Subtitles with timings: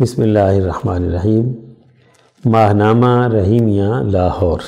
[0.00, 1.52] بسم اللہ الرحمن الرحیم۔
[2.44, 4.58] ماہنامہ رحیمیہ لاہور۔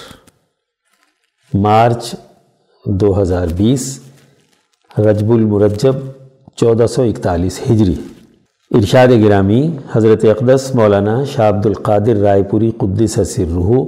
[1.55, 2.15] مارچ
[2.87, 4.01] دو ہزار بیس،
[4.99, 5.93] رجب المرجب
[6.57, 7.95] چودہ سو اکتالیس ہجری۔
[8.71, 13.83] ارشاد گرامی حضرت اقدس مولانا شاہ عبد القادر رائے پوری قدس سرہ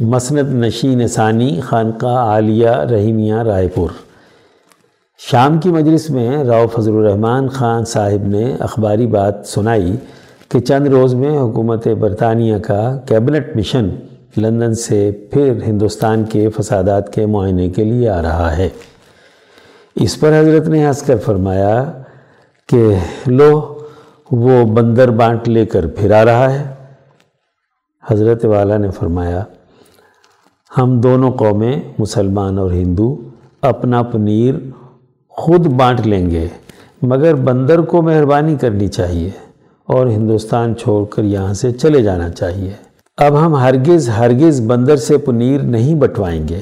[0.00, 3.90] مسند نشین ثانی خانقاہ عالیہ رحیمیہ رائے پور۔
[5.18, 9.96] شام کی مجلس میں راؤ فضل الرحمن خان صاحب نے اخباری بات سنائی۔
[10.52, 13.88] کہ چند روز میں حکومت برطانیہ کا کیبنٹ مشن
[14.36, 18.68] لندن سے پھر ہندوستان کے فسادات کے معائنے کے لیے آ رہا ہے۔
[19.96, 21.92] اس پر حضرت نے ہنس کر فرمایا
[22.68, 22.94] کہ
[23.26, 23.78] لو،
[24.30, 26.74] وہ بندر بانٹ لے کر پھر آ رہا ہے۔
[28.10, 29.44] حضرت والا نے فرمایا،
[30.78, 33.16] ہم دونوں قومیں، مسلمان اور ہندو،
[33.62, 34.54] اپنا پنیر
[35.28, 36.48] خود بانٹ لیں گے،
[37.02, 39.51] مگر بندر کو مہربانی کرنی چاہیے۔
[39.86, 42.70] اور ہندوستان چھوڑ کر یہاں سے چلے جانا چاہیے۔
[43.16, 46.60] اب ہم ہرگز ہرگز بندر سے پنیر نہیں بٹوائیں گے۔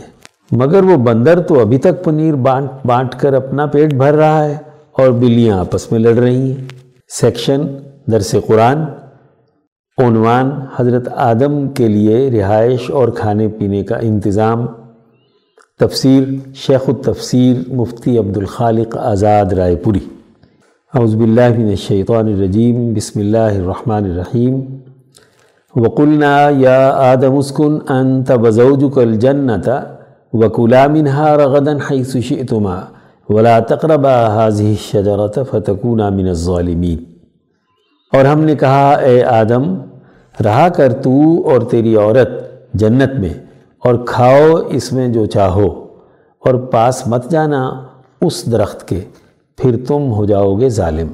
[0.52, 4.56] مگر وہ بندر تو ابھی تک پنیر بانٹ بانٹ کر اپنا پیٹ بھر رہا ہے
[4.98, 6.64] اور بلیاں آپس میں لڑ رہی ہیں۔
[7.08, 7.60] سیکشن،
[8.12, 8.78] درس قرآن۔
[9.98, 14.66] عنوان، حضرت آدم کے لیے رہائش اور کھانے پینے کا انتظام۔
[15.78, 20.19] تفسیر، شیخ التفسیر مفتی عبد الخالق آزاد رائے پوری۔
[20.94, 24.60] اعوذ باللہ من الشیطان الرجیم، بسم اللہ الرحمن الرحیم۔
[25.76, 29.68] وقلنا یا آدم اسکن انت وزوجک الجنت
[30.32, 32.80] وکلا منها رغدا حیث شئتما
[33.28, 37.04] ولا تقربا هذه الشجرة فتکونا من الظالمین۔
[38.12, 39.74] اور ہم نے کہا، اے آدم،
[40.44, 42.28] رہا کر تو اور تیری عورت
[42.74, 43.34] جنت میں
[43.84, 45.86] اور کھاؤ اس میں جو چاہو
[46.38, 47.82] اور پاس مت جانا
[48.20, 49.00] اس درخت کے۔
[49.60, 51.06] پھر تم ہو جاؤ گے ظالم۔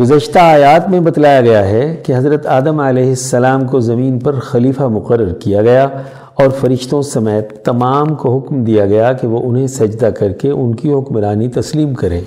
[0.00, 4.82] گزشتہ آیات میں بتلایا گیا ہے کہ حضرت آدم علیہ السلام کو زمین پر خلیفہ
[4.82, 5.88] مقرر کیا گیا
[6.34, 10.74] اور فرشتوں سمیت تمام کو حکم دیا گیا کہ وہ انہیں سجدہ کر کے ان
[10.74, 12.20] کی حکمرانی تسلیم کرے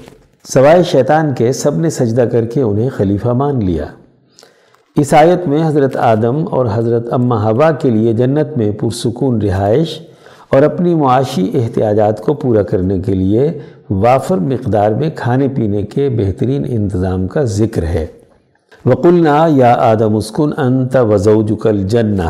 [0.54, 3.86] سوائے شیطان کے سب نے سجدہ کر کے انہیں خلیفہ مان لیا۔
[4.96, 10.00] اس آیت میں حضرت آدم اور حضرت امہ ہوا کے لیے جنت میں پرسکون رہائش
[10.50, 13.52] اور اپنی معاشی احتیاجات کو پورا کرنے کے لیے
[13.90, 18.06] وافر مقدار میں کھانے پینے کے بہترین انتظام کا ذکر ہے۔
[18.86, 22.30] وقلنا یا آدم اسکن انت وزوجک الجنہ۔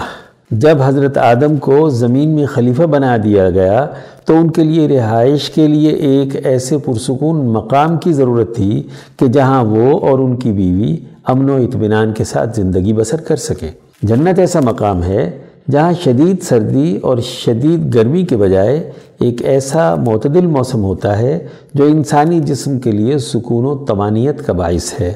[0.52, 3.88] جب حضرت آدم کو زمین میں خلیفہ بنا دیا گیا،
[4.26, 8.84] تو ان کے لیے رہائش کے لیے ایک ایسے پرسکون مقام کی ضرورت تھی
[9.20, 13.36] کہ جہاں وہ اور ان کی بیوی امن و اطمینان کے ساتھ زندگی بسر کر
[13.36, 13.72] سکیں۔
[14.04, 15.32] جنت ایسا مقام ہے
[15.72, 21.86] جہاں شدید سردی اور شدید گرمی کے بجائے ایک ایسا معتدل موسم ہوتا ہے جو
[21.86, 25.14] انسانی جسم کے لیے سکون و تمانیت کا باعث ہے،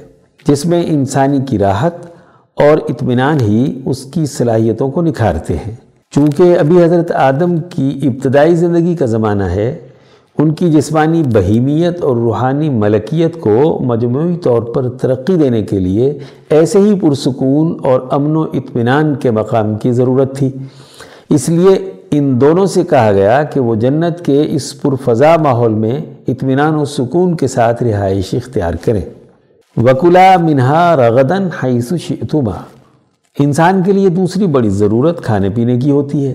[0.47, 2.05] جس میں انسانی کی راحت
[2.57, 5.75] اور اطمینان ہی اس کی صلاحیتوں کو نکھارتے ہیں۔
[6.13, 9.73] چونکہ ابھی حضرت آدم کی ابتدائی زندگی کا زمانہ ہے
[10.41, 16.19] ان کی جسمانی بہیمیت اور روحانی ملکیت کو مجموعی طور پر ترقی دینے کے لیے
[16.49, 20.49] ایسے ہی پرسکون اور امن و اطمینان کے مقام کی ضرورت تھی۔
[21.29, 26.01] اس لیے ان دونوں سے کہا گیا کہ وہ جنت کے اس پرفضا ماحول میں
[26.27, 29.01] اطمینان و سکون کے ساتھ رہائش اختیار کریں۔
[29.77, 32.55] وکلا منہا رغدن حیث شئتما۔
[33.39, 36.33] انسان کے لیے دوسری بڑی ضرورت کھانے پینے کی ہوتی ہے۔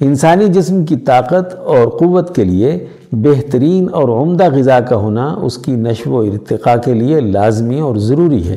[0.00, 5.58] انسانی جسم کی طاقت اور قوت کے لیے بہترین اور عمدہ غذا کا ہونا اس
[5.58, 8.56] کی نشو و ارتقاء کے لیے لازمی اور ضروری ہے۔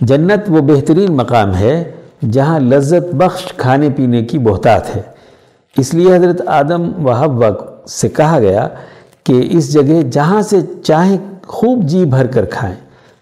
[0.00, 1.90] جنت وہ بہترین مقام ہے
[2.30, 5.02] جہاں لذت بخش کھانے پینے کی بہتات ہے۔
[5.78, 7.48] اس لیے حضرت آدم و حوا
[7.88, 8.68] سے کہا گیا
[9.24, 12.76] کہ اس جگہ جہاں سے چاہیں خوب جی بھر کر کھائیں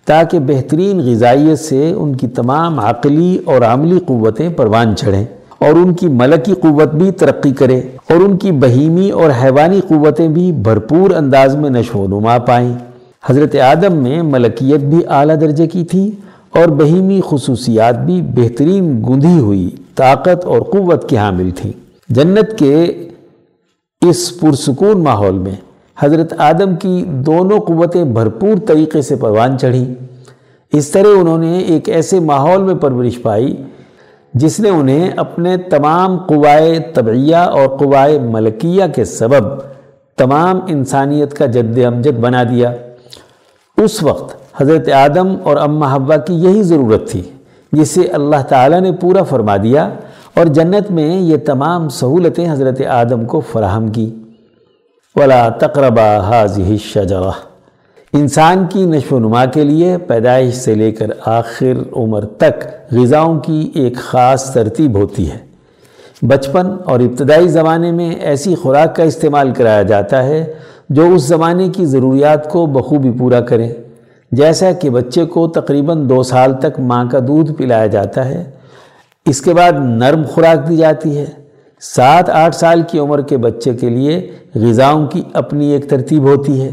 [0.05, 5.25] تاکہ بہترین غذائیت سے ان کی تمام عقلی اور عملی قوتیں پروان چڑھیں
[5.59, 10.29] اور ان کی ملکی قوت بھی ترقی کرے۔ اور ان کی بہیمی اور حیوانی قوتیں
[10.29, 12.75] بھی بھرپور انداز میں نشو و نما پائیں۔
[13.25, 16.11] حضرت آدم میں ملکیت بھی اعلیٰ درجے کی تھی
[16.51, 21.73] اور بہیمی خصوصیات بھی بہترین گندھی ہوئی طاقت اور قوت کی حامل تھی
[22.09, 22.85] جنت کے
[24.03, 25.55] اس پرسکون ماحول میں
[25.99, 29.85] حضرت آدم کی دونوں قوتیں بھرپور طریقے سے پروان چڑھی
[30.73, 33.57] اس طرح انہوں نے ایک ایسے ماحول میں پرورش پائی
[34.35, 39.61] جس نے انہیں اپنے تمام قوائے طبعیہ اور قوائے ملکیہ کے سبب
[40.17, 42.73] تمام انسانیت کا جد امجد بنا دیا۔
[43.77, 47.23] اس وقت حضرت آدم اور امہ حوا کی یہی ضرورت تھی
[47.73, 49.89] جسے اللہ تعالیٰ نے پورا فرما دیا
[50.35, 54.15] اور جنت میں یہ تمام سہولتیں حضرت آدم کو فراہم کی۔
[55.17, 57.31] ولا تقربا حاضی شجرہ
[58.17, 63.41] انسان کی نشو و نما کے لیے پیدائش سے لے کر آخر عمر تک غذاؤں
[63.41, 65.39] کی ایک خاص ترتیب ہوتی ہے۔
[66.23, 70.53] بچپن اور ابتدائی زمانے میں ایسی خوراک کا استعمال کرایا جاتا ہے
[70.91, 73.69] جو اس زمانے کی ضروریات کو بخوبی پورا کرے۔
[74.33, 78.45] جیسا کہ بچے کو تقریباً دو سال تک ماں کا دودھ پلایا جاتا ہے،
[79.27, 81.27] اس کے بعد نرم خوراک دی جاتی ہے۔
[81.81, 86.63] سات آٹھ سال کی عمر کے بچے کے لیے غذاؤں کی اپنی ایک ترتیب ہوتی
[86.63, 86.71] ہے۔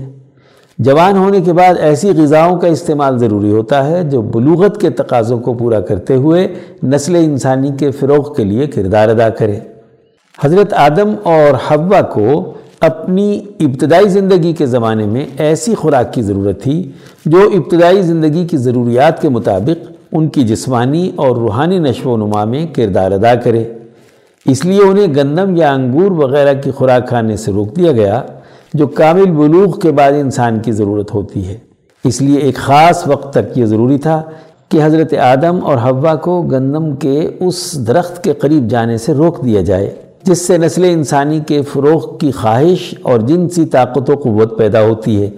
[0.83, 5.39] جوان ہونے کے بعد ایسی غذاؤں کا استعمال ضروری ہوتا ہے جو بلوغت کے تقاضوں
[5.39, 6.47] کو پورا کرتے ہوئے
[6.83, 9.59] نسل انسانی کے فروغ کے لیے کردار ادا کرے۔
[10.43, 16.63] حضرت آدم اور حوا کو اپنی ابتدائی زندگی کے زمانے میں ایسی خوراک کی ضرورت
[16.63, 16.91] تھی
[17.25, 22.43] جو ابتدائی زندگی کی ضروریات کے مطابق ان کی جسمانی اور روحانی نشو و نما
[22.43, 23.63] میں کردار ادا کرے۔
[24.45, 28.23] اس لیے انہیں گندم یا انگور وغیرہ کی خوراک کھانے سے روک دیا گیا۔
[28.73, 31.57] جو کامل بلوغ کے بعد انسان کی ضرورت ہوتی ہے۔
[32.03, 34.21] اس لیے ایک خاص وقت تک یہ ضروری تھا
[34.69, 39.45] کہ حضرت آدم اور حوا کو گندم کے اس درخت کے قریب جانے سے روک
[39.45, 44.57] دیا جائے، جس سے نسل انسانی کے فروغ کی خواہش اور جنسی طاقت و قوت
[44.57, 45.29] پیدا ہوتی ہے۔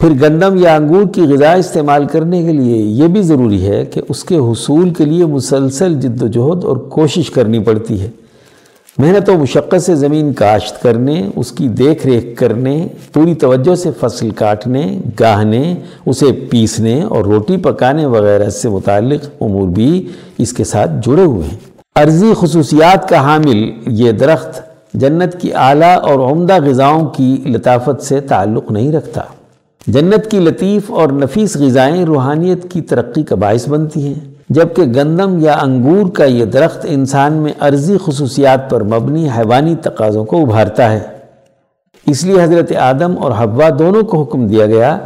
[0.00, 4.00] پھر گندم یا انگور کی غذا استعمال کرنے کے لیے یہ بھی ضروری ہے کہ
[4.08, 8.10] اس کے حصول کے لیے مسلسل جد و جہد اور کوشش کرنی پڑتی ہے۔
[8.98, 13.90] محنت و مشقت سے زمین کاشت کرنے، اس کی دیکھ ریکھ کرنے، پوری توجہ سے
[14.00, 15.74] فصل کاٹنے، گاہنے،
[16.06, 20.08] اسے پیسنے اور روٹی پکانے وغیرہ سے متعلق امور بھی
[20.38, 21.56] اس کے ساتھ جڑے ہوئے ہیں۔
[21.96, 24.60] عرضی خصوصیات کا حامل یہ درخت
[24.94, 29.20] جنت کی اعلیٰ اور عمدہ غذاؤں کی لطافت سے تعلق نہیں رکھتا۔
[29.86, 35.38] جنت کی لطیف اور نفیس غذائیں روحانیت کی ترقی کا باعث بنتی ہیں۔ جبکہ گندم
[35.38, 40.92] یا انگور کا یہ درخت انسان میں عرضی خصوصیات پر مبنی حیوانی تقاضوں کو ابھارتا
[40.92, 41.00] ہے۔
[42.06, 44.98] اس لیے حضرت آدم اور حوا دونوں کو حکم دیا گیا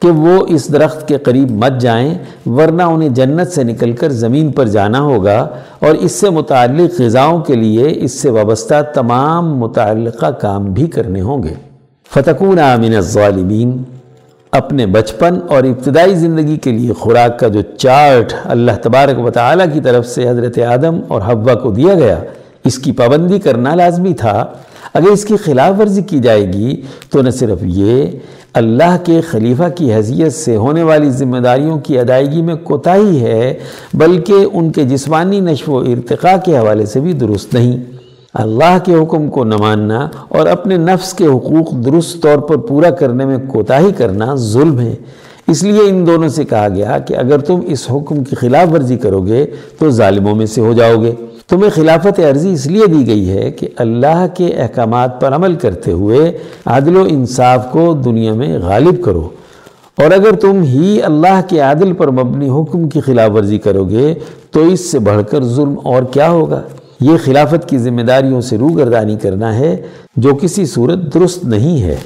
[0.00, 2.14] کہ وہ اس درخت کے قریب مت جائیں،
[2.46, 7.40] ورنہ انہیں جنت سے نکل کر زمین پر جانا ہوگا اور اس سے متعلق غذاؤں
[7.40, 11.54] کے لیے اس سے وابستہ تمام متعلقہ کام بھی کرنے ہوں گے۔
[12.10, 13.82] فتقون من الظالمین
[14.52, 19.66] اپنے بچپن اور ابتدائی زندگی کے لیے خوراک کا جو چارٹ اللہ تبارک و تعالیٰ
[19.72, 22.20] کی طرف سے حضرت آدم اور حوا کو دیا گیا،
[22.64, 24.46] اس کی پابندی کرنا لازمی تھا۔
[24.94, 28.06] اگر اس کی خلاف ورزی کی جائے گی تو نہ صرف یہ،
[28.54, 33.54] اللہ کے خلیفہ کی حیثیت سے ہونے والی ذمہ داریوں کی ادائیگی میں کوتاہی ہے،
[33.94, 38.01] بلکہ ان کے جسمانی نشو و ارتقاء کے حوالے سے بھی درست نہیں۔
[38.34, 42.90] اللہ کے حکم کو نہ ماننا اور اپنے نفس کے حقوق درست طور پر پورا
[42.90, 44.94] کرنے میں کوتاہی کرنا ظلم ہے۔
[45.48, 48.96] اس لیے ان دونوں سے کہا گیا کہ اگر تم اس حکم کی خلاف ورزی
[48.96, 49.46] کرو گے
[49.78, 51.12] تو ظالموں میں سے ہو جاؤ گے
[51.48, 55.92] تمہیں خلافت عرضی اس لیے دی گئی ہے کہ اللہ کے احکامات پر عمل کرتے
[55.92, 59.28] ہوئے عادل و انصاف کو دنیا میں غالب کرو۔
[59.96, 64.14] اور اگر تم ہی اللہ کے عادل پر مبنی حکم کی خلاف ورزی کرو گے
[64.50, 66.62] تو اس سے بڑھ کر ظلم اور کیا ہوگا؟
[67.02, 69.82] یہ خلافت کی ذمہ داریوں سے روگردانی کرنا ہے
[70.16, 71.96] جو کسی صورت درست نہیں ہے۔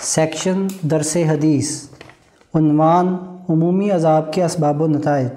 [0.00, 1.70] سیکشن درس حدیث،
[2.54, 3.16] عنوان
[3.48, 5.28] عمومی عذاب کے اسباب و نتائج۔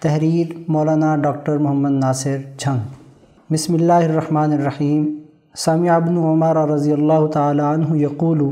[0.00, 2.78] تحریر مولانا ڈاکٹر محمد ناصر جھنگ
[3.50, 5.18] بسم اللہ الرحمن الرحیم۔
[5.56, 8.42] سامع ابن عمر رضی اللہ تعالی عنہ یقول،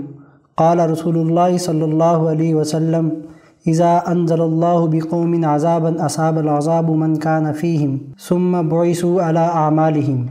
[0.56, 3.08] قال رسول اللہ صلی اللہ علیہ وسلم
[3.66, 7.96] اذا انزل اللہ بقوم عذابا اصاب العذاب من كان فیہم
[8.28, 10.26] ثم بعثوا على اعمالہم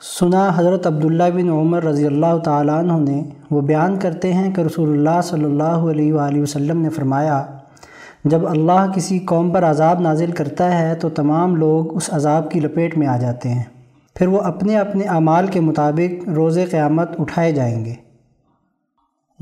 [0.00, 4.60] سنا حضرت عبداللہ بن عمر رضی اللہ تعالیٰ عنہ نے وہ بیان کرتے ہیں کہ
[4.60, 7.42] رسول اللہ صلی اللہ علیہ وآلہ وسلم نے فرمایا،
[8.24, 12.60] جب اللہ کسی قوم پر عذاب نازل کرتا ہے تو تمام لوگ اس عذاب کی
[12.60, 13.64] لپیٹ میں آ جاتے ہیں۔
[14.16, 17.94] پھر وہ اپنے اپنے اعمال کے مطابق روز قیامت اٹھائے جائیں گے۔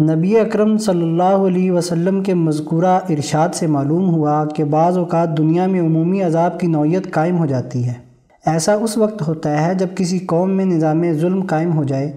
[0.00, 5.38] نبی اکرم صلی اللہ علیہ وسلم کے مذکورہ ارشاد سے معلوم ہوا کہ بعض اوقات
[5.38, 7.92] دنیا میں عمومی عذاب کی نوعیت قائم ہو جاتی ہے۔
[8.46, 12.12] ایسا اس وقت ہوتا ہے جب کسی قوم میں نظام ظلم قائم ہو جائے۔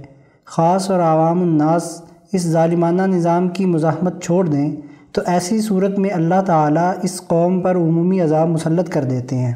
[0.45, 2.01] خاص اور عوام الناس
[2.33, 4.71] اس ظالمانہ نظام کی مزاحمت چھوڑ دیں
[5.12, 9.53] تو ایسی صورت میں اللہ تعالیٰ اس قوم پر عمومی عذاب مسلط کر دیتے ہیں۔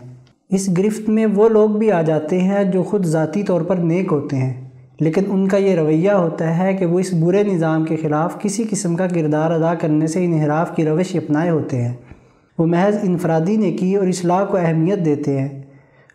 [0.49, 4.07] اس گرفت میں وہ لوگ بھی آ جاتے ہیں جو خود ذاتی طور پر نیک
[4.11, 4.62] ہوتے ہیں۔
[5.03, 8.63] لیکن ان کا یہ رویہ ہوتا ہے کہ وہ اس برے نظام کے خلاف کسی
[8.69, 11.93] قسم کا کردار ادا کرنے سے انحراف کی روش اپنائے ہوتے ہیں۔
[12.57, 15.61] وہ محض انفرادی نے کی اور اصلاح کو اہمیت دیتے ہیں۔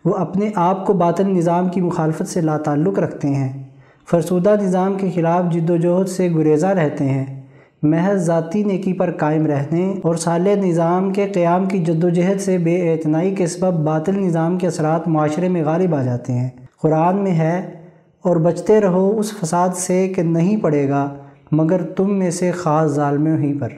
[0.04, 3.62] وہ اپنے آپ کو باطن نظام کی مخالفت سے لا تعلق رکھتے ہیں۔
[4.10, 7.42] فرسودہ نظام کے خلاف جد و جہد سے گریزہ رہتے ہیں۔
[7.82, 12.40] محض ذاتی نیکی پر قائم رہنے اور سال نظام کے قیام کی جد و جہد
[12.40, 16.48] سے بے اعتنائی کے سبب باطل نظام کے اثرات معاشرے میں غالب آ جاتے ہیں۔
[16.82, 17.77] قرآن میں ہے
[18.24, 21.14] اور بچتے رہو اس فساد سے کہ نہیں پڑے گا،
[21.52, 23.68] مگر تم میں سے خاص ظالموں ہی پر۔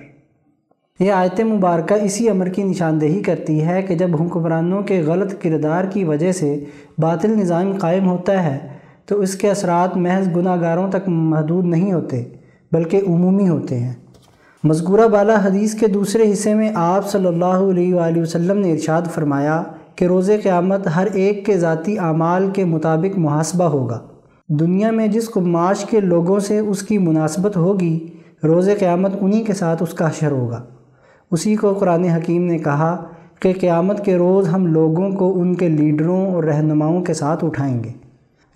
[1.00, 5.84] یہ آیت مبارکہ اسی امر کی نشاندہی کرتی ہے کہ جب حکمرانوں کے غلط کردار
[5.84, 6.64] کی وجہ سے
[6.98, 8.58] باطل نظام قائم ہوتا ہے،
[9.06, 12.24] تو اس کے اثرات محض گناہ گاروں تک محدود نہیں ہوتے،
[12.72, 13.92] بلکہ عمومی ہوتے ہیں۔
[14.64, 19.02] مذکورہ بالا حدیث کے دوسرے حصے میں آپ صلی اللہ علیہ وآلہ وسلم نے ارشاد
[19.14, 19.62] فرمایا
[19.96, 24.00] کہ روز قیامت ہر ایک کے ذاتی اعمال کے مطابق محاسبہ ہوگا۔
[24.52, 28.06] دنیا میں جس قماش کے لوگوں سے اس کی مناسبت ہوگی،
[28.44, 30.62] روز قیامت انہی کے ساتھ اس کا حشر ہوگا۔
[31.30, 33.04] اسی کو قرآن حکیم نے کہا
[33.40, 37.84] کہ قیامت کے روز ہم لوگوں کو ان کے لیڈروں اور رہنماؤں کے ساتھ اٹھائیں
[37.84, 37.88] گے۔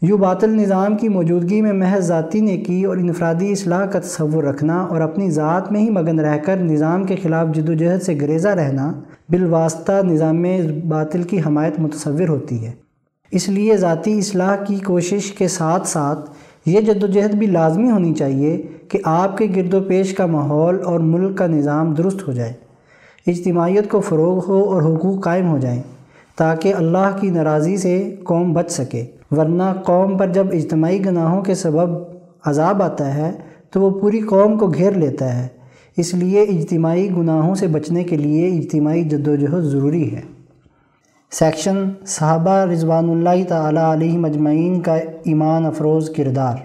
[0.02, 4.44] یوں باطل نظام کی موجودگی میں محض ذاتی نے کی اور انفرادی اصلاح کا تصور
[4.44, 8.02] رکھنا اور اپنی ذات میں ہی مگن رہ کر نظام کے خلاف جد و جہد
[8.02, 8.92] سے گریزہ رہنا
[9.28, 10.44] بالواسطہ نظام
[10.88, 12.83] باطل کی حمایت متصور ہوتی ہے۔
[13.34, 16.30] اس لیے ذاتی اصلاح کی کوشش کے ساتھ ساتھ
[16.66, 20.26] یہ جد و جہد بھی لازمی ہونی چاہیے کہ آپ کے گرد و پیش کا
[20.26, 22.52] ماحول اور ملک کا نظام درست ہو جائے،
[23.26, 25.82] اجتماعیت کو فروغ ہو اور حقوق قائم ہو جائیں
[26.36, 31.54] تاکہ اللہ کی ناراضی سے قوم بچ سکے۔ ورنہ قوم پر جب اجتماعی گناہوں کے
[31.54, 31.98] سبب
[32.44, 33.32] عذاب آتا ہے،
[33.70, 35.48] تو وہ پوری قوم کو گھیر لیتا ہے۔
[35.96, 40.22] اس لیے اجتماعی گناہوں سے بچنے کے لیے اجتماعی جد و جہد ضروری ہے۔
[41.38, 46.56] سیکشن صحابہ رضوان اللہ تعالیٰ علیہ مجمعین کا ایمان افروز کردار۔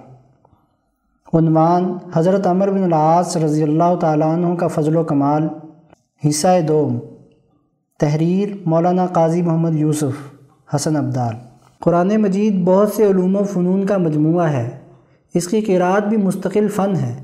[1.33, 5.47] عنوان حضرت عمر بن العاص رضی اللہ تعالیٰ عنہ کا فضل و کمال۔
[6.27, 6.99] حصہ دوم
[7.99, 10.35] تحریر مولانا قاضی محمد یوسف
[10.75, 11.33] حسن عبدال
[11.79, 14.69] قرآن مجید بہت سے علوم و فنون کا مجموعہ ہے۔
[15.33, 17.23] اس کی قرآت بھی مستقل فن ہے۔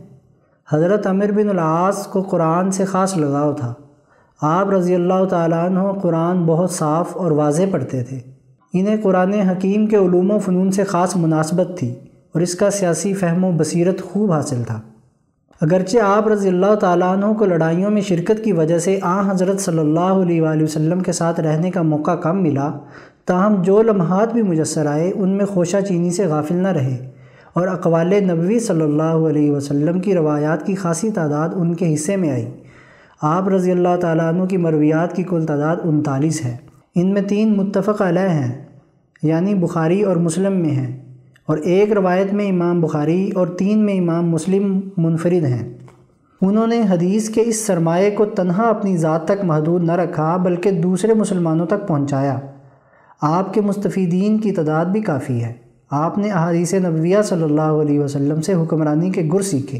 [0.70, 3.74] حضرت عمر بن العاص کو قرآن سے خاص لگاؤ تھا۔
[4.42, 8.20] آپ رضی اللہ تعالیٰ عنہ قرآن بہت صاف اور واضح پڑھتے تھے۔
[8.74, 11.94] انہیں قرآن حکیم کے علوم و فنون سے خاص مناسبت تھی
[12.34, 14.82] اور اس کا سیاسی فہم و بصیرت خوب حاصل تھا۔
[15.62, 19.60] اگرچہ آپ رضی اللہ تعالیٰ عنہ کو لڑائیوں میں شرکت کی وجہ سے آ حضرت
[19.60, 22.72] صلی اللہ علیہ وآلہ وسلم کے ساتھ رہنے کا موقع کم ملا،
[23.26, 27.12] تاہم جو لمحات بھی مجسر آئے ان میں خوشہ چینی سے غافل نہ رہے
[27.54, 32.16] اور اقوال نبوی صلی اللہ علیہ وسلم کی روایات کی خاصی تعداد ان کے حصے
[32.16, 32.46] میں آئی۔
[33.22, 36.58] آپ رضی اللہ تعالیٰ عنہ کی مرویات کی کل تعداد انتالیس ہے۔
[36.96, 38.66] ان میں تین متفق علیہ ہیں
[39.24, 41.06] یعنی بخاری اور مسلم میں ہیں۔
[41.46, 45.78] اور ایک روایت میں امام بخاری اور تین میں امام مسلم منفرد ہیں۔
[46.42, 50.72] انہوں نے حدیث کے اس سرمایے کو تنہا اپنی ذات تک محدود نہ رکھا، بلکہ
[50.72, 52.40] دوسرے مسلمانوں تک پہنچایا۔
[53.22, 55.54] آپ کے مستفیدین کی تعداد بھی کافی ہے۔
[55.92, 59.80] آپ نے احادیث نبویہ صلی اللہ علیہ وسلم سے حکمرانی کے گر سیکھے۔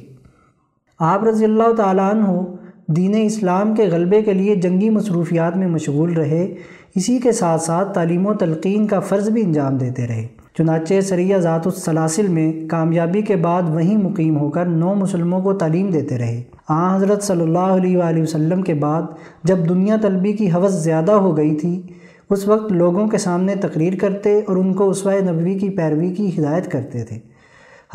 [1.00, 2.42] آپ رضی اللہ تعالیٰ عنہ
[2.88, 6.56] دین اسلام کے غلبے کے لیے جنگی مصروفیات میں مشغول رہے،
[6.96, 10.28] اسی کے ساتھ ساتھ تعلیم و تلقین کا فرض بھی انجام دیتے رہے۔
[10.58, 15.54] چنانچہ سریہ ذات السلاسل میں کامیابی کے بعد وہیں مقیم ہو کر نو مسلموں کو
[15.54, 19.02] تعلیم دیتے رہے۔ آن حضرت صلی اللہ علیہ وآلہ وسلم کے بعد
[19.44, 21.82] جب دنیا طلبی کی حوث زیادہ ہو گئی تھی،
[22.30, 26.30] اس وقت لوگوں کے سامنے تقریر کرتے اور ان کو اسوائے نبوی کی پیروی کی
[26.40, 27.20] ہدایت کرتے تھے۔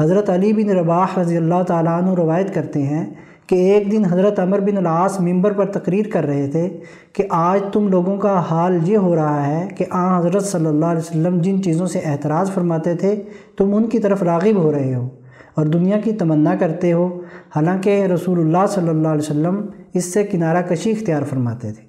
[0.00, 3.10] حضرت علی بن رباح رضی اللہ تعالیٰ عنہ روایت کرتے ہیں
[3.50, 6.80] کہ ایک دن حضرت عمر بن العاص ممبر پر تقریر کر رہے تھے
[7.12, 10.86] کہ آج تم لوگوں کا حال یہ ہو رہا ہے کہ آ حضرت صلی اللہ
[10.86, 13.22] علیہ وسلم جن چیزوں سے اعتراض فرماتے تھے،
[13.56, 15.08] تم ان کی طرف راغب ہو رہے ہو
[15.54, 17.20] اور دنیا کی تمنا کرتے ہو۔
[17.56, 21.82] حالانکہ رسول اللہ صلی اللہ علیہ وسلم اس سے کنارہ کشی اختیار فرماتے تھے۔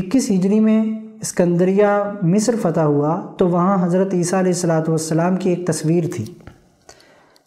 [0.00, 0.84] اکیس ہجری میں
[1.20, 6.24] اسکندریہ، مصر فتح ہوا تو وہاں حضرت عیسیٰ علیہ السلاۃ والسلام کی ایک تصویر تھی۔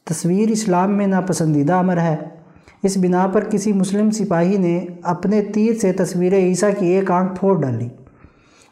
[0.05, 2.40] تصویر اسلام میں ناپسندیدہ امر ہے۔
[2.83, 7.39] اس بنا پر کسی مسلم سپاہی نے اپنے تیر سے تصویر عیسیٰ کی ایک آنکھ
[7.39, 7.87] پھوڑ ڈالی۔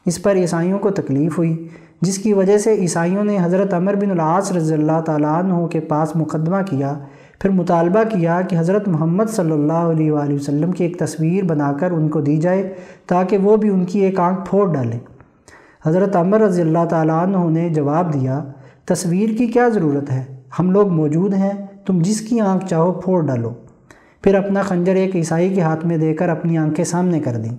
[0.05, 1.67] اس پر عیسائیوں کو تکلیف ہوئی،
[2.01, 5.79] جس کی وجہ سے عیسائیوں نے حضرت عمر بن العاص رضی اللہ تعالیٰ عنہ کے
[5.79, 6.93] پاس مقدمہ کیا،
[7.39, 11.71] پھر مطالبہ کیا کہ حضرت محمد صلی اللہ علیہ وآلہ وسلم کی ایک تصویر بنا
[11.73, 12.73] کر ان کو دی جائے
[13.07, 14.99] تاکہ وہ بھی ان کی ایک آنکھ پھوڑ ڈالیں
[15.85, 18.43] حضرت عمر رضی اللہ تعالیٰ عنہ نے جواب دیا،
[18.85, 20.23] تصویر کی کیا ضرورت ہے؟
[20.59, 21.53] ہم لوگ موجود ہیں،
[21.85, 23.51] تم جس کی آنکھ چاہو پھوڑ ڈالو۔
[24.23, 27.55] پھر اپنا خنجر ایک عیسائی کے ہاتھ میں دے کر اپنی آنکھیں سامنے کر دیں۔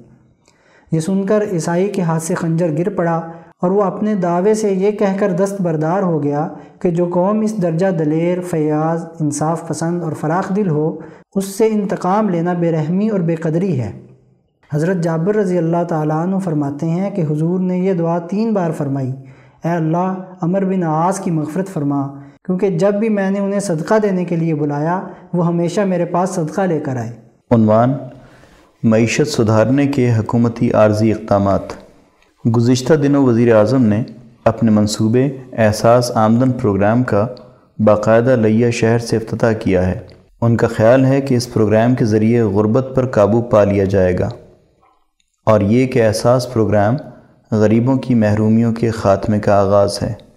[0.93, 3.17] یہ سن کر عیسائی کے ہاتھ سے خنجر گر پڑا
[3.63, 6.49] اور وہ اپنے دعوے سے یہ کہہ کر دست بردار ہو گیا
[6.81, 10.99] کہ جو قوم اس درجہ دلیر، فیاض، انصاف پسند اور فراخ دل ہو،
[11.35, 13.93] اس سے انتقام لینا بے رحمی اور بے قدری ہے۔
[14.71, 18.71] حضرت جابر رضی اللہ تعالیٰ عنہ فرماتے ہیں کہ حضور نے یہ دعا تین بار
[18.71, 19.11] فرمائی،
[19.65, 22.03] اے اللہ، عمر بن آس کی مغفرت فرما
[22.47, 26.31] کیونکہ جب بھی میں نے انہیں صدقہ دینے کے لیے بلایا، وہ ہمیشہ میرے پاس
[26.31, 27.13] صدقہ لے کر آئے۔
[27.51, 27.93] عنوان،
[28.83, 31.61] معیشت سدھارنے کے حکومتی عارضی اقدامات۔
[32.57, 34.03] گزشتہ دنوں وزیر اعظم نے
[34.45, 37.27] اپنے منصوبے، احساس آمدن پروگرام کا
[37.79, 39.99] باقاعدہ لیا شہر سے افتتاح کیا ہے۔
[40.41, 44.19] ان کا خیال ہے کہ اس پروگرام کے ذریعے غربت پر قابو پا لیا جائے
[44.19, 44.29] گا۔
[45.47, 46.97] اور یہ کہ احساس پروگرام
[47.53, 50.30] غریبوں کی محرومیوں کے خاتمے کا آغاز ہے۔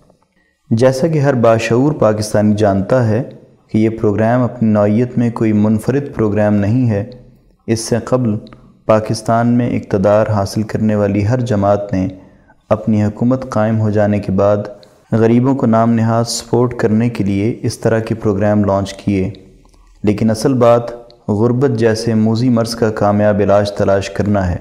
[0.77, 3.23] جیسا کہ ہر باشعور پاکستانی جانتا ہے
[3.71, 7.05] کہ یہ پروگرام اپنی نوعیت میں کوئی منفرد پروگرام نہیں ہے،
[7.67, 8.35] اس سے قبل
[8.85, 12.07] پاکستان میں اقتدار حاصل کرنے والی ہر جماعت نے
[12.69, 14.57] اپنی حکومت قائم ہو جانے کے بعد
[15.11, 19.31] غریبوں کو نام نہاد سپورٹ کرنے کے لیے اس طرح کے پروگرام لانچ کیے۔
[20.03, 20.81] لیکن اصل بات
[21.27, 24.57] غربت جیسے موزی مرض کا کامیاب علاج تلاش کرنا ہے۔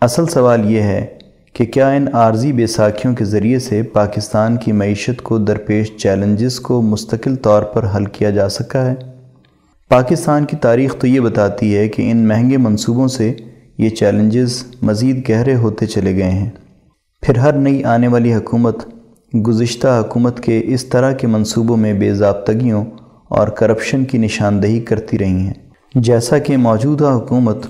[0.00, 1.15] اصل سوال یہ ہے
[1.56, 6.82] کہ کیا ان عارضی بیساکھیوں کے ذریعے سے پاکستان کی معیشت کو درپیش چیلنجز کو
[6.82, 8.94] مستقل طور پر حل کیا جا سکا ہے؟
[9.88, 13.32] پاکستان کی تاریخ تو یہ بتاتی ہے کہ ان مہنگے منصوبوں سے
[13.78, 16.50] یہ چیلنجز مزید گہرے ہوتے چلے گئے ہیں۔
[17.22, 18.76] پھر ہر نئی آنے والی حکومت،
[19.46, 22.84] گزشتہ حکومت کے اس طرح کے منصوبوں میں بے ضابطگیوں
[23.28, 25.54] اور کرپشن کی نشاندہی کرتی رہی ہیں۔
[25.94, 27.66] جیسا کہ موجودہ حکومت،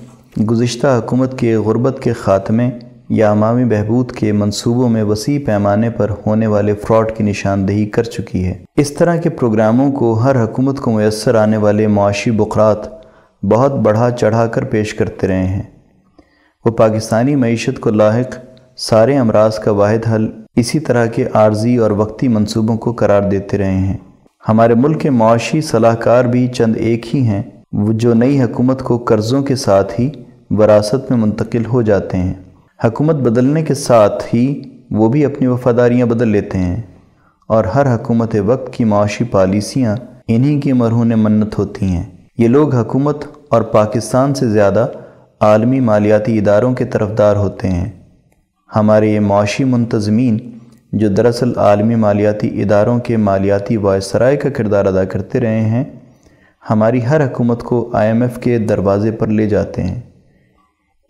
[0.51, 2.71] گزشتہ حکومت کے غربت کے خاتمے
[3.09, 8.03] یا عوامی بہبود کے منصوبوں میں وسیع پیمانے پر ہونے والے فراڈ کی نشاندہی کر
[8.03, 12.79] چکی ہے۔ اس طرح کے پروگراموں کو ہر حکومت کو میسر آنے والے معاشی بخرات
[13.45, 15.63] بہت بڑھا چڑھا کر پیش کرتے رہے ہیں۔
[16.65, 18.39] وہ پاکستانی معیشت کو لاحق،
[18.77, 23.59] سارے امراض کا واحد حل، اسی طرح کے عارضی اور وقتی منصوبوں کو قرار دیتے
[23.59, 23.97] رہے ہیں۔
[24.49, 28.99] ہمارے ملک کے معاشی صلاح کار بھی چند ایک ہی ہیں جو نئی حکومت کو
[28.99, 30.11] قرضوں کے ساتھ ہی
[30.51, 32.35] وراثت میں منتقل ہو جاتے ہیں۔
[32.85, 36.83] حکومت بدلنے کے ساتھ ہی وہ بھی اپنی وفاداریاں بدل لیتے ہیں
[37.47, 39.97] اور ہر حکومت وقت کی معاشی پالیسیاں
[40.29, 42.05] انہی کی مرہون منت ہوتی ہیں۔
[42.39, 44.87] یہ لوگ حکومت اور پاکستان سے زیادہ
[45.41, 47.91] عالمی مالیاتی اداروں کے طرفدار ہوتے ہیں۔
[48.77, 50.39] ہمارے یہ معاشی منتظمین
[50.93, 55.85] جو دراصل عالمی مالیاتی اداروں کے مالیاتی وائسرائے کا کردار ادا کرتے رہے ہیں،
[56.71, 60.01] ہماری ہر حکومت کو آئی ایم ایف کے دروازے پر لے جاتے ہیں۔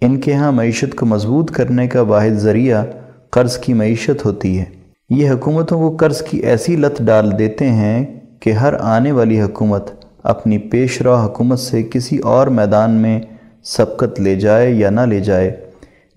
[0.01, 2.85] ان کے ہاں معیشت کو مضبوط کرنے کا واحد ذریعہ
[3.31, 4.65] قرض کی معیشت ہوتی ہے۔
[5.11, 9.91] یہ حکومتوں کو قرض کی ایسی لت ڈال دیتے ہیں کہ ہر آنے والی حکومت
[10.23, 13.21] اپنی پیش رو حکومت سے کسی اور میدان میں
[13.65, 15.55] سبقت لے جائے یا نہ لے جائے،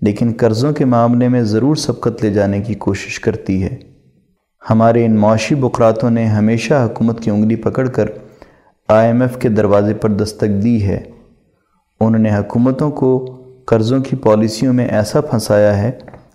[0.00, 3.76] لیکن قرضوں کے معاملے میں ضرور سبقت لے جانے کی کوشش کرتی ہے۔
[4.70, 8.06] ہمارے ان معاشی بقراتوں نے ہمیشہ حکومت کی انگلی پکڑ کر
[8.88, 11.00] آئی ایم ایف کے دروازے پر دستک دی ہے۔
[12.00, 15.90] انہوں نے حکومتوں کو قرضوں کی پالیسیوں میں ایسا پھنسایا ہے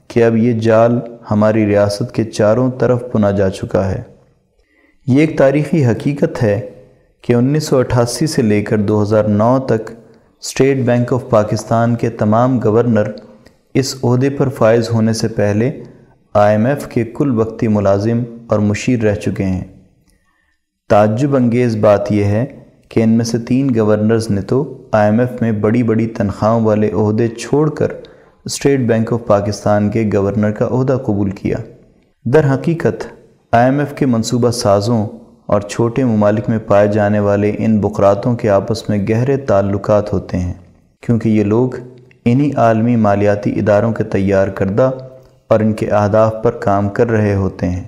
[0.07, 0.99] کہ اب یہ جال
[1.31, 4.01] ہماری ریاست کے چاروں طرف پنا جا چکا ہے۔
[5.07, 6.69] یہ ایک تاریخی حقیقت ہے
[7.21, 9.91] کہ انیس سو اٹھاسی سے لے کر دو ہزار نو تک
[10.41, 13.11] اسٹیٹ بینک آف پاکستان کے تمام گورنر
[13.73, 15.83] اس عہدے پر فائز ہونے سے پہلے
[16.33, 19.63] آئی ایم ایف کے کل وقتی ملازم اور مشیر رہ چکے ہیں۔
[20.89, 22.45] تعجب انگیز بات یہ ہے
[22.89, 26.63] کہ ان میں سے تین گورنرز نے تو آئی ایم ایف میں بڑی بڑی تنخواہوں
[26.65, 27.91] والے عہدے چھوڑ کر
[28.45, 31.57] اسٹیٹ بینک آف پاکستان کے گورنر کا عہدہ قبول کیا۔
[32.25, 33.05] در حقیقت
[33.51, 35.05] آئی ایم ایف کے منصوبہ سازوں
[35.45, 40.37] اور چھوٹے ممالک میں پائے جانے والے ان بقراتوں کے آپس میں گہرے تعلقات ہوتے
[40.37, 40.53] ہیں،
[41.03, 41.75] کیونکہ یہ لوگ
[42.25, 44.89] انہی عالمی مالیاتی اداروں کے تیار کردہ
[45.47, 47.83] اور ان کے اہداف پر کام کر رہے ہوتے ہیں۔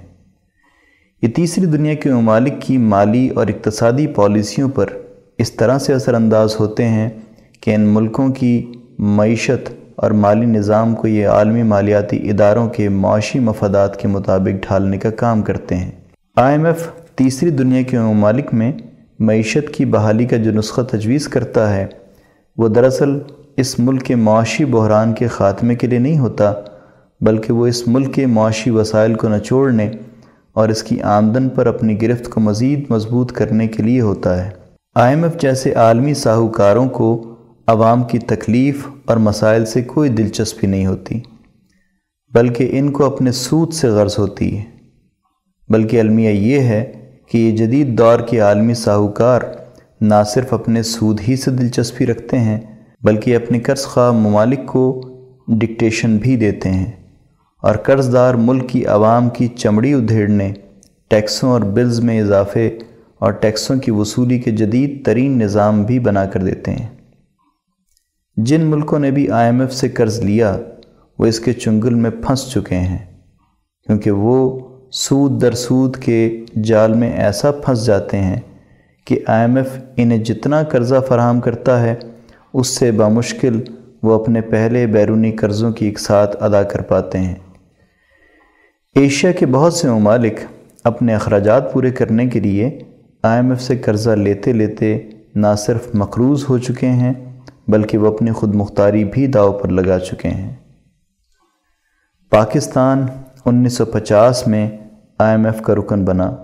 [1.22, 4.86] یہ تیسری دنیا کے ممالک کی مالی اور اقتصادی پالیسیوں پر
[5.38, 7.10] اس طرح سے اثر انداز ہوتے ہیں
[7.62, 13.40] کہ ان ملکوں کی معیشت اور مالی نظام کو یہ عالمی مالیاتی اداروں کے معاشی
[13.40, 15.92] مفادات کے مطابق ڈھالنے کا کام کرتے ہیں۔
[16.36, 18.72] آئی ایم ایف تیسری دنیا کے ممالک میں
[19.20, 21.86] معیشت کی بحالی کا جو نسخہ تجویز کرتا ہے،
[22.58, 23.20] وہ دراصل
[23.58, 26.54] اس ملک کے معاشی بحران کے خاتمے کے لیے نہیں ہوتا،
[27.22, 29.92] بلکہ وہ اس ملک کے معاشی وسائل کو نچوڑنے
[30.58, 34.50] اور اس کی آمدن پر اپنی گرفت کو مزید مضبوط کرنے کے لیے ہوتا ہے۔
[34.96, 37.36] آئی ایم ایف جیسے عالمی ساہوکاروں کو
[37.68, 41.20] عوام کی تکلیف اور مسائل سے کوئی دلچسپی نہیں ہوتی،
[42.34, 44.64] بلکہ ان کو اپنے سود سے غرض ہوتی ہے۔
[45.70, 46.92] بلکہ المیہ یہ ہے
[47.32, 49.42] کہ یہ جدید دور کے عالمی ساہوکار
[50.02, 52.60] نہ صرف اپنے سود ہی سے دلچسپی رکھتے ہیں،
[53.02, 54.84] بلکہ اپنے قرض خواہ ممالک کو
[55.48, 56.92] ڈکٹیشن بھی دیتے ہیں۔
[57.64, 60.52] اور قرض دار ملک کی عوام کی چمڑی ادھیڑنے،
[61.08, 62.68] ٹیکسوں اور بلز میں اضافے
[63.20, 66.88] اور ٹیکسوں کی وصولی کے جدید ترین نظام بھی بنا کر دیتے ہیں۔
[68.38, 70.58] جن ملکوں نے بھی آئی ایم ایف سے قرض لیا،
[71.20, 72.98] وہ اس کے چنگل میں پھنس چکے ہیں،
[73.88, 74.60] کیونکہ وہ
[74.92, 78.40] سود در سود کے جال میں ایسا پھنس جاتے ہیں
[79.06, 81.96] کہ آئی ایم ایف انہیں جتنا قرضہ فراہم کرتا ہے،
[82.54, 83.62] اس سے بامشکل
[84.04, 87.36] وہ اپنے پہلے بیرونی قرضوں کی ایک ساتھ ادا کر پاتے ہیں۔
[88.98, 90.40] ایشیا کے بہت سے ممالک
[90.84, 92.80] اپنے اخراجات پورے کرنے کے لیے
[93.24, 97.14] آئی ایم ایف سے قرضہ لیتے لیتے نہ صرف مقروض ہو چکے ہیں،
[97.68, 100.56] بلکہ وہ اپنی خود مختاری بھی داؤ پر لگا چکے ہیں۔
[102.30, 103.06] پاکستان
[103.46, 104.70] انیس سو پچاس میں
[105.20, 106.36] آئی ایم ایف کا رکن بنا۔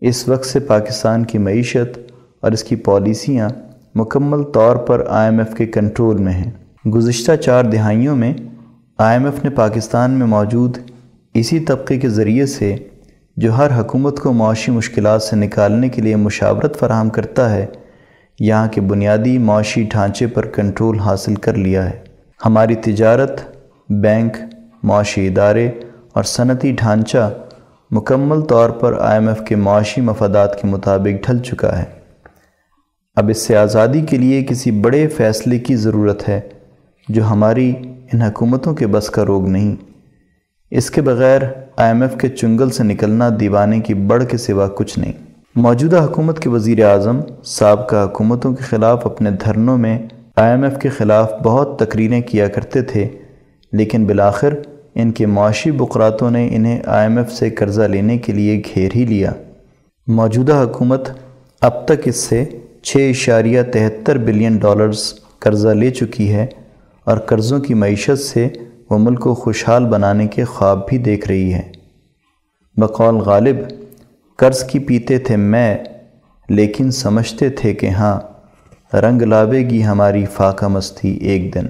[0.00, 1.98] اس وقت سے پاکستان کی معیشت
[2.40, 3.48] اور اس کی پالیسیاں
[3.94, 6.50] مکمل طور پر آئی ایم ایف کے کنٹرول میں ہیں۔
[6.88, 8.34] گزشتہ چار دہائیوں میں
[8.98, 10.78] آئی ایم ایف نے پاکستان میں موجود
[11.34, 12.76] اسی طبقے کے ذریعے سے
[13.36, 17.66] جو ہر حکومت کو معاشی مشکلات سے نکالنے کے لیے مشاورت فراہم کرتا ہے،
[18.40, 21.98] یہاں کے بنیادی معاشی ڈھانچے پر کنٹرول حاصل کر لیا ہے۔
[22.46, 23.40] ہماری تجارت،
[23.88, 24.36] بینک،
[24.82, 25.70] معاشی ادارے
[26.12, 27.34] اور صنعتی ڈھانچہ
[27.90, 31.84] مکمل طور پر آئی ایم ایف کے معاشی مفادات کے مطابق ڈھل چکا ہے۔
[33.16, 36.40] اب اس سے آزادی کے لیے کسی بڑے فیصلے کی ضرورت ہے
[37.08, 37.74] جو ہماری
[38.12, 39.76] ان حکومتوں کے بس کا روگ نہیں۔
[40.70, 41.42] اس کے بغیر
[41.76, 45.12] آئی ایم ایف کے چنگل سے نکلنا دیوانے کی بڑھ کے سوا کچھ نہیں۔
[45.56, 49.98] موجودہ حکومت کے وزیر اعظم سابقہ حکومتوں کے خلاف اپنے دھرنوں میں
[50.36, 53.08] آئی ایم ایف کے خلاف بہت تقریریں کیا کرتے تھے،
[53.72, 54.54] لیکن بالآخر
[54.94, 58.90] ان کے معاشی بقراتوں نے انہیں آئی ایم ایف سے قرضہ لینے کے لیے گھیر
[58.94, 59.32] ہی لیا۔
[60.06, 61.08] موجودہ حکومت
[61.60, 62.44] اب تک اس سے
[62.82, 66.46] چھ اشاریہ تہتر بلین ڈالرز قرضہ لے چکی ہے
[67.04, 68.48] اور قرضوں کی معیشت سے
[68.90, 71.72] وہ ملک کو خوشحال بنانے کے خواب بھی دیکھ رہی ہے۔
[72.76, 73.56] بقول غالب،
[74.36, 75.78] قرض کی پیتے تھے میں،
[76.48, 78.20] لیکن سمجھتے تھے کہ ہاں
[78.96, 81.66] رنگ لاوے گی ہماری فاقہ مستی ایک دن۔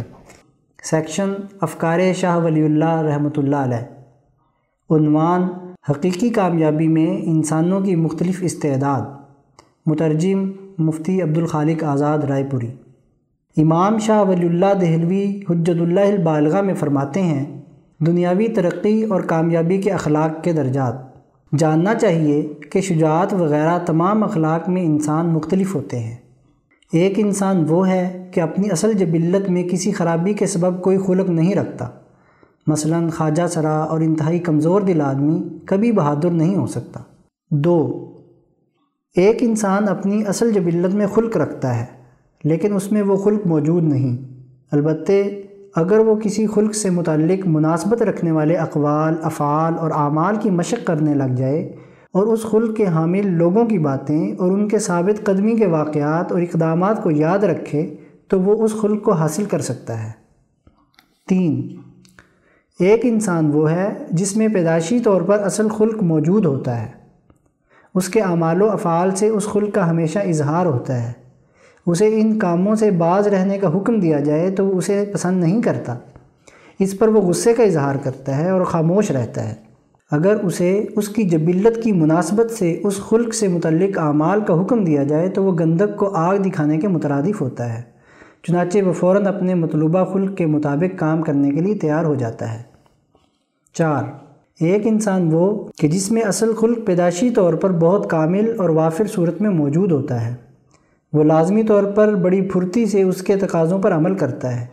[0.83, 4.02] سیکشن افکار شاہ ولی اللہ رحمۃ اللہ علیہ۔
[4.90, 5.48] عنوان،
[5.90, 9.02] حقیقی کامیابی میں انسانوں کی مختلف استعداد۔
[9.87, 12.68] مترجم مفتی عبدالخالق آزاد، رائے پوری۔
[13.56, 17.60] امام شاہ ولی اللہ دہلوی حجت اللہ البالغہ میں فرماتے ہیں،
[17.98, 20.94] دنیاوی ترقی اور کامیابی کے اخلاق کے درجات۔
[21.58, 26.16] جاننا چاہیے کہ شجاعت وغیرہ تمام اخلاق میں انسان مختلف ہوتے ہیں۔
[26.92, 31.30] ایک انسان وہ ہے کہ اپنی اصل جبلت میں کسی خرابی کے سبب کوئی خلق
[31.30, 31.88] نہیں رکھتا۔
[32.66, 37.00] مثلا خواجہ سرا اور انتہائی کمزور دل آدمی کبھی بہادر نہیں ہو سکتا۔
[37.50, 38.06] دو،
[39.16, 41.99] ایک انسان اپنی اصل جبلت میں خلق رکھتا ہے۔
[42.44, 44.18] لیکن اس میں وہ خلق موجود نہیں۔
[44.72, 45.12] البتہ
[45.74, 50.87] اگر وہ کسی خلق سے متعلق مناسبت رکھنے والے اقوال، افعال اور اعمال کی مشق
[50.87, 51.76] کرنے لگ جائے
[52.12, 56.33] اور اس خلق کے حامل لوگوں کی باتیں اور ان کے ثابت قدمی کے واقعات
[56.33, 57.94] اور اقدامات کو یاد رکھے
[58.29, 60.11] تو وہ اس خلق کو حاصل کر سکتا ہے۔
[61.29, 61.76] تین،
[62.81, 66.88] ایک انسان وہ ہے جس میں پیدائشی طور پر اصل خلق موجود ہوتا ہے۔
[67.94, 71.19] اس کے اعمال و افعال سے اس خلق کا ہمیشہ اظہار ہوتا ہے۔
[71.86, 75.62] اسے ان کاموں سے باز رہنے کا حکم دیا جائے تو وہ اسے پسند نہیں
[75.62, 75.94] کرتا۔
[76.78, 79.54] اس پر وہ غصے کا اظہار کرتا ہے اور خاموش رہتا ہے۔
[80.10, 84.84] اگر اسے اس کی جبلت کی مناسبت سے اس خلق سے متعلق اعمال کا حکم
[84.84, 87.82] دیا جائے تو وہ گندک کو آگ دکھانے کے مترادف ہوتا ہے۔
[88.42, 92.54] چنانچہ وہ فوراً اپنے مطلوبہ خلق کے مطابق کام کرنے کے لیے تیار ہو جاتا
[92.54, 92.62] ہے۔
[93.74, 94.04] چار،
[94.60, 99.04] ایک انسان وہ کہ جس میں اصل خلق پیداشی طور پر بہت کامل اور وافر
[99.06, 100.49] صورت میں موجود ہوتا ہے۔
[101.12, 104.66] وہ لازمی طور پر بڑی پھرتی سے اس کے تقاضوں پر عمل کرتا ہے۔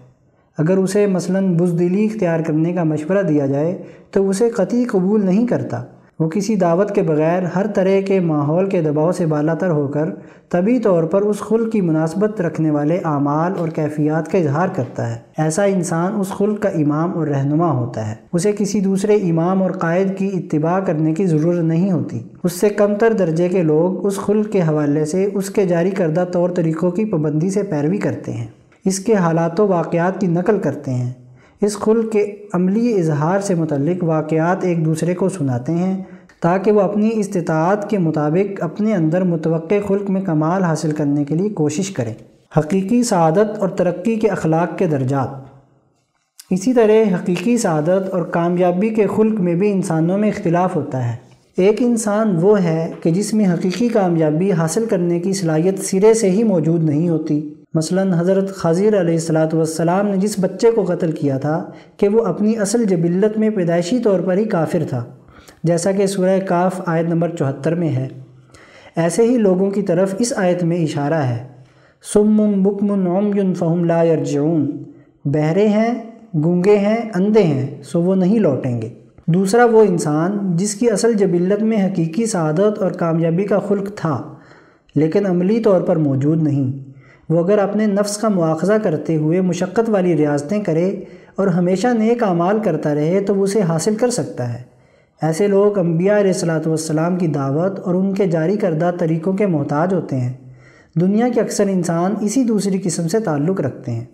[0.58, 5.48] اگر اسے مثلا بزدلی اختیار کرنے کا مشورہ دیا جائے تو اسے قطعی قبول نہیں
[5.48, 5.84] کرتا۔
[6.20, 9.88] وہ کسی دعوت کے بغیر ہر طرح کے ماحول کے دباؤ سے بالا تر ہو
[9.88, 10.06] کر
[10.50, 15.10] طبی طور پر اس خلق کی مناسبت رکھنے والے اعمال اور کیفیات کا اظہار کرتا
[15.10, 19.64] ہے۔ ایسا انسان اس خلق کا امام اور رہنما ہوتا ہے۔ اسے کسی دوسرے امام
[19.64, 23.64] اور قائد کی اتباع کرنے کی ضرورت نہیں ہوتی۔ اس سے کم تر درجے کے
[23.64, 27.64] لوگ اس خلق کے حوالے سے اس کے جاری کردہ طور طریقوں کی پابندی سے
[27.64, 28.48] پیروی کرتے ہیں۔
[28.86, 31.14] اس کے حالات و واقعات کی نقل کرتے ہیں۔
[31.62, 36.04] اس خلق کے عملی اظہار سے متعلق واقعات ایک دوسرے کو سناتے ہیں
[36.42, 41.36] تاکہ وہ اپنی استطاعت کے مطابق اپنے اندر متوقع خلق میں کمال حاصل کرنے کے
[41.36, 42.14] لیے کوشش کریں۔
[42.58, 45.28] حقیقی سعادت اور ترقی کے اخلاق کے درجات۔
[46.50, 51.16] اسی طرح حقیقی سعادت اور کامیابی کے خلق میں بھی انسانوں میں اختلاف ہوتا ہے۔
[51.58, 56.32] ایک انسان وہ ہے کہ جس میں حقیقی کامیابی حاصل کرنے کی صلاحیت سرے سے
[56.32, 61.12] ہی موجود نہیں ہوتی۔ مثلا حضرت خضیر علیہ السلاۃ والسلام نے جس بچے کو قتل
[61.12, 65.04] کیا تھا کہ وہ اپنی اصل جبلت میں پیدائشی طور پر ہی کافر تھا،
[65.64, 68.08] جیسا کہ سورہ کاف آیت نمبر چوہتر میں ہے۔
[68.96, 71.38] ایسے ہی لوگوں کی طرف اس آیت میں اشارہ ہے۔
[72.14, 74.66] سم بکم عمین فہم لا یرجعون۔
[75.26, 75.94] بہرے ہیں،
[76.44, 78.90] گونگے ہیں، اندھے ہیں، سو وہ نہیں لوٹیں گے۔
[79.28, 84.22] دوسرا وہ انسان جس کی اصل جبلت میں حقیقی سعادت اور کامیابی کا خلق تھا،
[84.96, 86.87] لیکن عملی طور پر موجود نہیں۔
[87.30, 90.90] وہ اگر اپنے نفس کا مواخذہ کرتے ہوئے مشقت والی ریاستیں کرے
[91.36, 94.62] اور ہمیشہ نیک اعمال کرتا رہے تو وہ اسے حاصل کر سکتا ہے۔
[95.22, 99.48] ایسے لوگ انبیاء علیہ السلاۃ والسلام کی دعوت اور ان کے جاری کردہ طریقوں کے
[99.48, 100.34] محتاج ہوتے ہیں۔
[101.02, 104.06] دنیا کے اکثر انسان اسی دوسری قسم سے تعلق رکھتے ہیں۔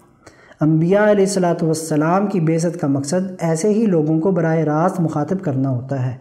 [0.62, 5.42] انبیاء علیہ السلاۃ والسلام کی بیست کا مقصد ایسے ہی لوگوں کو براہ راست مخاطب
[5.42, 6.18] کرنا ہوتا ہے۔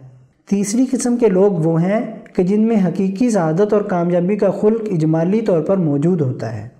[0.49, 2.01] تیسری قسم کے لوگ وہ ہیں
[2.33, 6.72] کہ جن میں حقیقی سعادت اور کامیابی کا خلق اجمالی طور پر موجود ہوتا ہے۔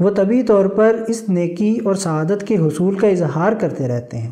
[0.00, 4.30] وہ طبی طور پر اس نیکی اور سعادت کے حصول کا اظہار کرتے رہتے ہیں،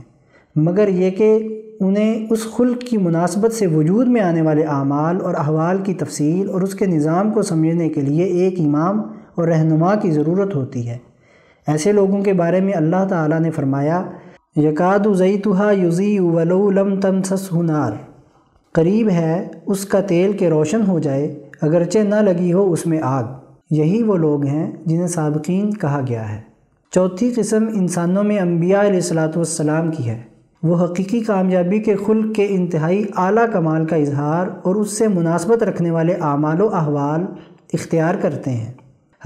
[0.57, 5.35] مگر یہ کہ انہیں اس خلق کی مناسبت سے وجود میں آنے والے اعمال اور
[5.39, 9.01] احوال کی تفصیل اور اس کے نظام کو سمجھنے کے لیے ایک امام
[9.35, 10.97] اور رہنما کی ضرورت ہوتی ہے۔
[11.67, 14.03] ایسے لوگوں کے بارے میں اللہ تعالیٰ نے فرمایا
[14.57, 17.93] یقاد ضعیتہ یوزی ولو لم تمسس ہنار
[18.75, 21.27] قریب ہے، اس کا تیل کے روشن ہو جائے،
[21.61, 23.25] اگرچہ نہ لگی ہو اس میں آگ۔
[23.71, 26.41] یہی وہ لوگ ہیں جنہیں سابقین کہا گیا ہے۔
[26.91, 30.21] چوتھی قسم انسانوں میں انبیاء علیہ السلاۃ والسلام کی ہے۔
[30.63, 35.63] وہ حقیقی کامیابی کے خلق کے انتہائی اعلیٰ کمال کا اظہار اور اس سے مناسبت
[35.63, 37.25] رکھنے والے اعمال و احوال
[37.73, 38.73] اختیار کرتے ہیں۔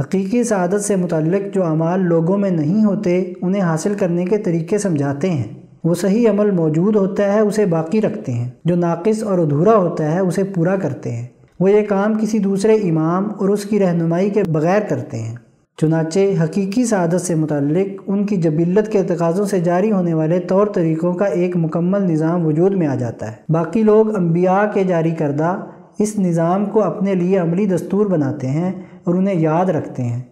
[0.00, 4.78] حقیقی سعادت سے متعلق جو اعمال لوگوں میں نہیں ہوتے، انہیں حاصل کرنے کے طریقے
[4.78, 5.44] سمجھاتے ہیں۔
[5.85, 10.12] وہ صحیح عمل موجود ہوتا ہے، اسے باقی رکھتے ہیں۔ جو ناقص اور ادھورا ہوتا
[10.12, 11.26] ہے، اسے پورا کرتے ہیں۔
[11.62, 15.35] وہ یہ کام کسی دوسرے امام اور اس کی رہنمائی کے بغیر کرتے ہیں۔
[15.81, 20.66] چنانچہ حقیقی سعادت سے متعلق ان کی جبلت کے تقاضوں سے جاری ہونے والے طور
[20.66, 25.11] طریقوں کا ایک مکمل نظام وجود میں آ جاتا ہے۔ باقی لوگ انبیاء کے جاری
[25.11, 25.61] کردہ
[25.98, 28.72] اس نظام کو اپنے لیے عملی دستور بناتے ہیں
[29.05, 30.22] اور انہیں یاد رکھتے ہیں۔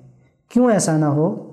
[0.52, 1.49] کیوں ایسا نہ ہو؟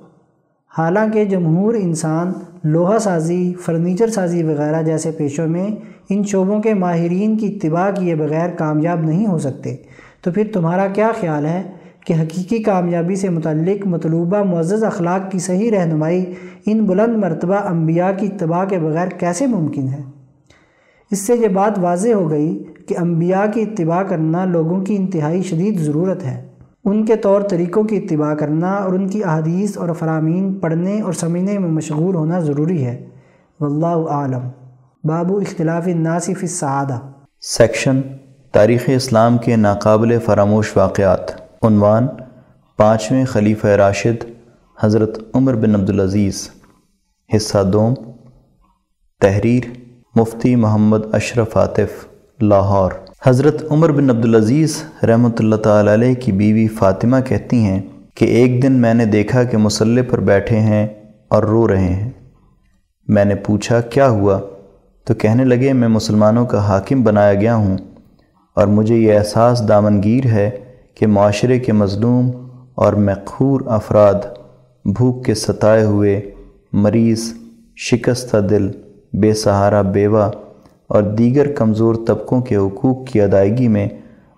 [0.73, 2.31] حالانکہ جمہور انسان،
[2.63, 5.67] لوہا سازی، فرنیچر سازی وغیرہ جیسے پیشوں میں
[6.09, 9.75] ان شعبوں کے ماہرین کی اتباع کیے بغیر کامیاب نہیں ہو سکتے،
[10.21, 11.63] تو پھر تمہارا کیا خیال ہے
[12.05, 16.33] کہ حقیقی کامیابی سے متعلق مطلوبہ معزز اخلاق کی صحیح رہنمائی
[16.65, 20.01] ان بلند مرتبہ انبیاء کی اتباع کے بغیر کیسے ممکن ہے؟
[21.11, 25.41] اس سے یہ بات واضح ہو گئی کہ انبیاء کی اتباع کرنا لوگوں کی انتہائی
[25.41, 26.46] شدید ضرورت ہے۔
[26.87, 31.13] ان کے طور طریقوں کی اتباع کرنا اور ان کی احادیث اور فرامین پڑھنے اور
[31.13, 33.05] سمجھنے میں مشغول ہونا ضروری ہے۔
[33.59, 34.49] واللہ عالم
[35.03, 36.99] بابو اختلاف الناصف السعادہ۔
[37.41, 38.01] سیکشن
[38.51, 42.07] تاریخ اسلام کے ناقابل فراموش واقعات۔ عنوان
[42.77, 44.25] پانچویں خلیفہ راشد
[44.79, 46.49] حضرت عمر بن عبدالعزیز۔
[47.35, 47.93] حصہ دوم
[49.21, 49.63] تحریر
[50.15, 52.07] مفتی محمد اشرف عاطف،
[52.41, 52.91] لاہور۔
[53.25, 57.81] حضرت عمر بن عبدالعزیز رحمۃ اللہ تعالی علیہ کی بیوی فاطمہ کہتی ہیں
[58.15, 60.87] کہ ایک دن میں نے دیکھا کہ مسلح پر بیٹھے ہیں
[61.27, 62.09] اور رو رہے ہیں۔
[63.07, 64.39] میں نے پوچھا، کیا ہوا؟
[65.05, 67.77] تو کہنے لگے، میں مسلمانوں کا حاکم بنایا گیا ہوں
[68.55, 70.49] اور مجھے یہ احساس دامنگیر ہے
[70.95, 72.31] کہ معاشرے کے مظلوم
[72.75, 74.25] اور مقہور افراد
[74.85, 76.31] بھوک کے ستائے ہوئے
[76.73, 77.33] مریض،
[77.75, 78.71] شکستہ دل،
[79.13, 80.29] بے سہارا بیوہ
[80.87, 83.87] اور دیگر کمزور طبقوں کے حقوق کی ادائیگی میں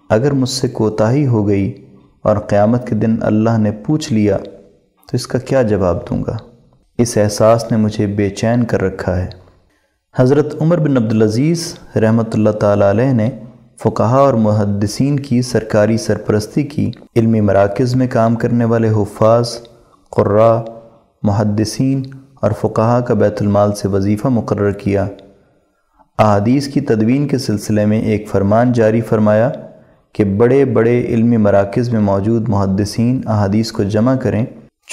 [0.09, 1.85] اگر مجھ سے کوتاہی ہو گئی
[2.23, 6.37] اور قیامت کے دن اللہ نے پوچھ لیا تو اس کا کیا جواب دوں گا؟
[6.97, 9.27] اس احساس نے مجھے بے چین کر رکھا ہے۔
[10.15, 13.29] حضرت عمر بن عبدالعزیز رحمۃ اللہ تعالیٰ علیہ نے
[13.83, 19.59] فقہا اور محدثین کی سرکاری سرپرستی کی علمی مراکز میں کام کرنے والے حفاظ
[20.09, 20.61] قرا
[21.23, 22.01] محدثین
[22.41, 25.07] اور فقہا کا بیت المال سے وظیفہ مقرر کیا۔
[26.19, 29.49] احادیث کی تدوین کے سلسلے میں ایک فرمان جاری فرمایا
[30.13, 34.45] کہ بڑے بڑے علمی مراکز میں موجود محدثین احادیث کو جمع کریں۔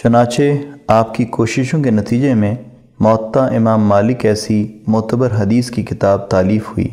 [0.03, 0.43] چنانچہ
[0.89, 2.55] آپ کی کوششوں کے نتیجے میں
[3.01, 6.89] معطا امام مالک ایسی معتبر حدیث کی کتاب تعلیف ہوئی۔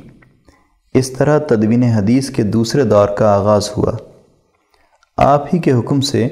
[0.93, 3.91] اس طرح تدوین حدیث کے دوسرے دور کا آغاز ہوا۔
[5.17, 6.27] آپ ہی کے حکم سے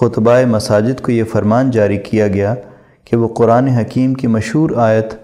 [0.00, 2.54] خطبہ مساجد کو یہ فرمان جاری کیا گیا
[3.04, 5.14] کہ وہ قرآن حکیم کی مشہور آیت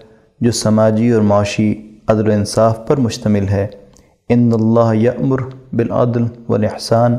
[0.41, 3.67] جو سماجی اور معاشی عدل و انصاف پر مشتمل ہے۔
[4.29, 5.37] ان اللہ یامر
[5.73, 7.17] بالعدل والاحسان،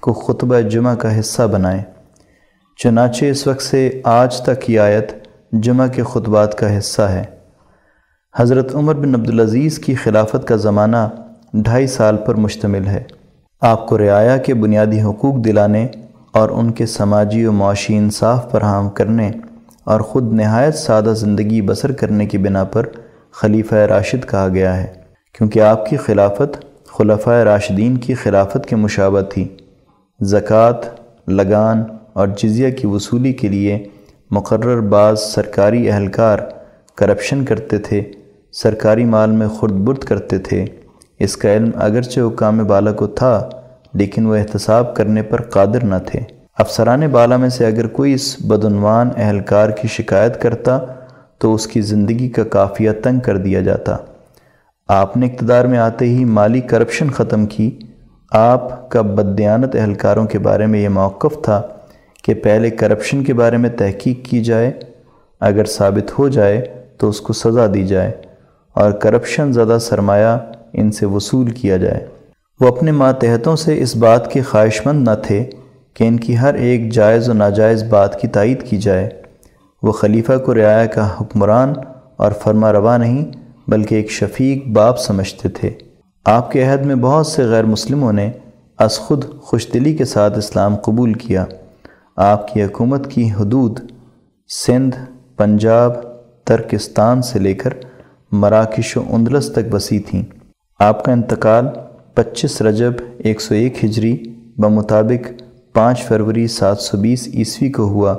[0.00, 1.82] کو خطبہ جمعہ کا حصہ بنائیں۔
[2.76, 5.12] چنانچہ اس وقت سے آج تک یہ آیت
[5.52, 7.24] جمعہ کے خطبات کا حصہ ہے۔
[8.36, 11.08] حضرت عمر بن عبدالعزیز کی خلافت کا زمانہ
[11.54, 13.02] ڈھائی سال پر مشتمل ہے۔
[13.60, 15.86] آپ کو رعایا کے بنیادی حقوق دلانے
[16.32, 19.30] اور ان کے سماجی و معاشی انصاف فراہم کرنے
[19.84, 22.86] اور خود نہایت سادہ زندگی بسر کرنے کی بنا پر
[23.32, 24.86] خلیفہ راشد کہا گیا ہے،
[25.34, 29.48] کیونکہ آپ کی خلافت خلفۂ راشدین کی خلافت کے مشابہ تھی۔
[30.20, 30.80] زکوٰۃ،
[31.28, 33.88] لگان اور جزیہ کی وصولی کے لیے
[34.30, 36.38] مقرر بعض سرکاری اہلکار
[36.94, 38.02] کرپشن کرتے تھے،
[38.52, 40.64] سرکاری مال میں خرد برد کرتے تھے۔
[41.18, 43.48] اس کا علم اگرچہ حکام بالا کو تھا،
[43.94, 46.20] لیکن وہ احتساب کرنے پر قادر نہ تھے۔
[46.58, 50.78] افسران بالا میں سے اگر کوئی اس بدعنوان اہلکار کی شکایت کرتا
[51.40, 53.96] تو اس کی زندگی کا کافیہ تنگ کر دیا جاتا۔
[54.88, 57.78] آپ نے اقتدار میں آتے ہی مالی کرپشن ختم کی۔
[58.32, 61.62] آپ کا بدیانت اہلکاروں کے بارے میں یہ موقف تھا
[62.24, 64.72] کہ پہلے کرپشن کے بارے میں تحقیق کی جائے۔
[65.40, 66.64] اگر ثابت ہو جائے
[66.98, 68.12] تو اس کو سزا دی جائے
[68.72, 70.38] اور کرپشن زدہ سرمایہ
[70.72, 72.06] ان سے وصول کیا جائے۔
[72.60, 75.44] وہ اپنے ماتحتوں سے اس بات کے خواہش مند نہ تھے
[75.94, 79.10] کہ ان کی ہر ایک جائز و ناجائز بات کی تائید کی جائے۔
[79.82, 81.72] وہ خلیفہ کو رعایا کا حکمران
[82.16, 83.32] اور فرما روا نہیں،
[83.68, 85.70] بلکہ ایک شفیق باپ سمجھتے تھے۔
[86.24, 88.30] آپ کے عہد میں بہت سے غیر مسلموں نے
[88.78, 91.44] از خود خوش دلی کے ساتھ اسلام قبول کیا۔
[92.16, 93.80] آپ کی حکومت کی حدود
[94.66, 94.96] سندھ،
[95.36, 95.92] پنجاب،
[96.44, 97.70] ترکستان سے لے کر
[98.32, 100.22] مراکش و اندلس تک وسیع تھیں۔
[100.78, 101.66] آپ کا انتقال
[102.14, 104.16] پچیس رجب ایک سو ایک ہجری
[104.56, 105.42] بمطابق
[105.74, 108.16] پانچ فروری سات سو بیس عیسوی کو ہوا۔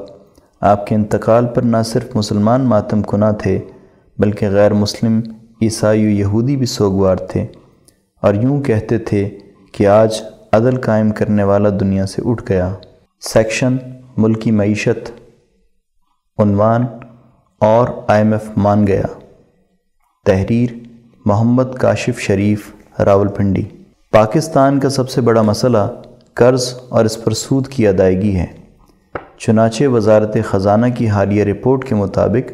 [0.62, 3.60] آپ کے انتقال پر نہ صرف مسلمان ماتم کنا تھے،
[4.18, 5.22] بلکہ غیر مسلم،
[5.62, 7.46] عیسائی و یہودی بھی سوگوار تھے۔
[8.22, 9.30] اور یوں کہتے تھے
[9.72, 10.22] کہ آج
[10.54, 12.74] عدل قائم کرنے والا دنیا سے اٹھ گیا۔
[13.22, 13.78] سیکشن،
[14.18, 15.12] ملکی معیشت،
[16.38, 16.86] عنوان،
[17.60, 19.04] اور آئی ایم ایف مان گیا۔
[20.26, 20.70] تحریر،
[21.26, 23.64] محمد کاشف شریف، راول پنڈی۔
[24.12, 26.02] پاکستان کا سب سے بڑا مسئلہ
[26.34, 28.61] قرض اور اس پر سود کی ادائیگی ہے۔
[29.46, 32.52] چنانچہ وزارت خزانہ کی حالیہ رپورٹ کے مطابق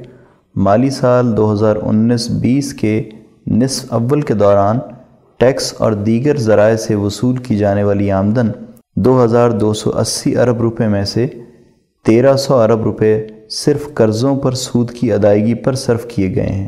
[0.55, 3.09] مالی سال دو ہزار انیس بیس کے
[3.47, 4.79] نصف اول کے دوران
[5.37, 8.47] ٹیکس اور دیگر ذرائع سے وصول کی جانے والی آمدن
[8.95, 11.27] دو ہزار دو سو اسی ارب روپے میں سے
[12.05, 16.67] تیرہ سو ارب روپے صرف قرضوں پر سود کی ادائیگی پر صرف کیے گئے ہیں،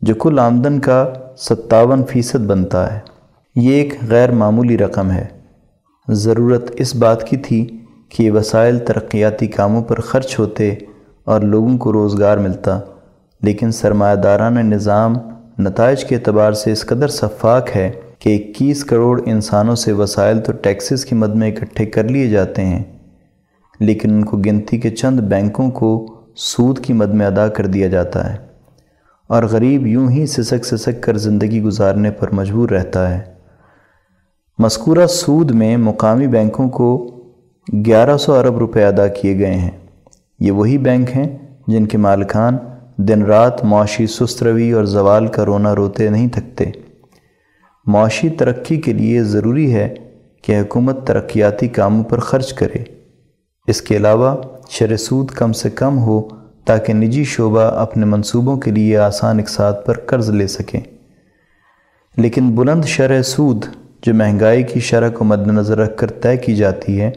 [0.00, 2.98] جو کل آمدن کا ستاون فیصد بنتا ہے۔
[3.56, 5.24] یہ ایک غیر معمولی رقم ہے۔
[6.08, 7.78] ضرورت اس بات کی تھی
[8.12, 10.74] کہ یہ وسائل ترقیاتی کاموں پر خرچ ہوتے
[11.24, 12.78] اور لوگوں کو روزگار ملتا،
[13.42, 15.14] لیکن سرمایہ دارانہ نظام
[15.58, 20.52] نتائج کے اعتبار سے اس قدر شفاق ہے کہ اکیس کروڑ انسانوں سے وسائل تو
[20.52, 22.82] ٹیکسز کی مد میں اکٹھے کر لیے جاتے ہیں،
[23.80, 27.88] لیکن ان کو گنتی کے چند بینکوں کو سود کی مد میں ادا کر دیا
[27.88, 28.36] جاتا ہے
[29.30, 33.20] اور غریب یوں ہی سسک سسک کر زندگی گزارنے پر مجبور رہتا ہے۔
[34.58, 37.11] مذکورہ سود میں مقامی بینکوں کو
[37.86, 39.70] گیارہ سو ارب روپے ادا کیے گئے ہیں۔
[40.40, 42.56] یہ وہی بینک ہیں جن کے مالکان
[42.96, 46.64] دن رات معاشی سست روی اور زوال کا رونا روتے نہیں تھکتے۔
[47.86, 49.94] معاشی ترقی کے لیے ضروری ہے
[50.42, 52.84] کہ حکومت ترقیاتی کاموں پر خرچ کرے۔
[53.66, 54.36] اس کے علاوہ
[54.70, 56.28] شر سود کم سے کم ہو
[56.64, 60.80] تاکہ نجی شعبہ اپنے منصوبوں کے لیے آسان اقساط پر قرض لے سکیں
[62.16, 63.64] لیکن بلند شرح سود
[64.02, 67.10] جو مہنگائی کی شرح کو مد نظر رکھ کر طے کی جاتی ہے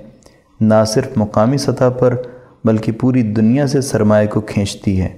[0.61, 2.15] نہ صرف مقامی سطح پر
[2.63, 5.17] بلکہ پوری دنیا سے سرمایہ کو کھینچتی ہے۔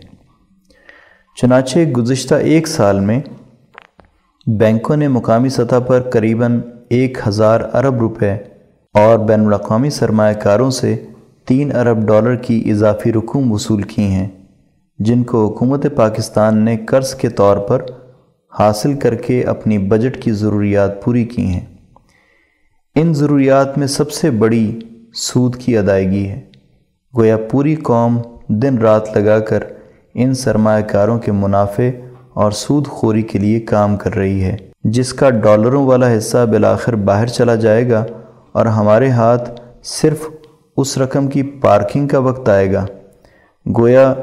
[1.41, 3.21] چنانچہ گزشتہ ایک سال میں
[4.47, 8.32] بینکوں نے مقامی سطح پر قریباً ایک ہزار ارب روپے
[8.93, 11.06] اور بین الاقوامی سرمایہ کاروں سے
[11.45, 14.28] تین ارب ڈالر کی اضافی رقوم وصول کی ہیں،
[15.00, 17.82] جن کو حکومت پاکستان نے قرض کے طور پر
[18.60, 21.65] حاصل کر کے اپنی بجٹ کی ضروریات پوری کی ہیں۔
[22.95, 24.80] ان ضروریات میں سب سے بڑی
[25.18, 26.40] سود کی ادائیگی ہے۔
[27.18, 29.64] گویا پوری قوم دن رات لگا کر
[30.14, 31.90] ان سرمایہ کاروں کے منافع
[32.34, 36.96] اور سود خوری کے لیے کام کر رہی ہے، جس کا ڈالروں والا حصہ بالآخر
[36.96, 38.06] باہر چلا جائے گا
[38.52, 40.28] اور ہمارے ہاتھ صرف
[40.78, 42.86] اس رقم کی پارکنگ کا وقت آئے گا۔
[43.66, 44.14] گویا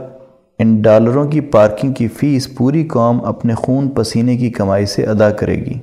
[0.58, 5.30] ان ڈالروں کی پارکنگ کی فیس پوری قوم اپنے خون پسینے کی کمائی سے ادا
[5.30, 5.78] کرے گی۔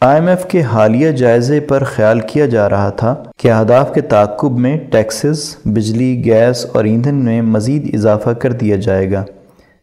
[0.00, 4.00] آئی ایم ایف کے حالیہ جائزے پر خیال کیا جا رہا تھا کہ اہداف کے
[4.00, 9.24] تعقب میں ٹیکسز، بجلی، گیس اور ایندھن میں مزید اضافہ کر دیا جائے گا،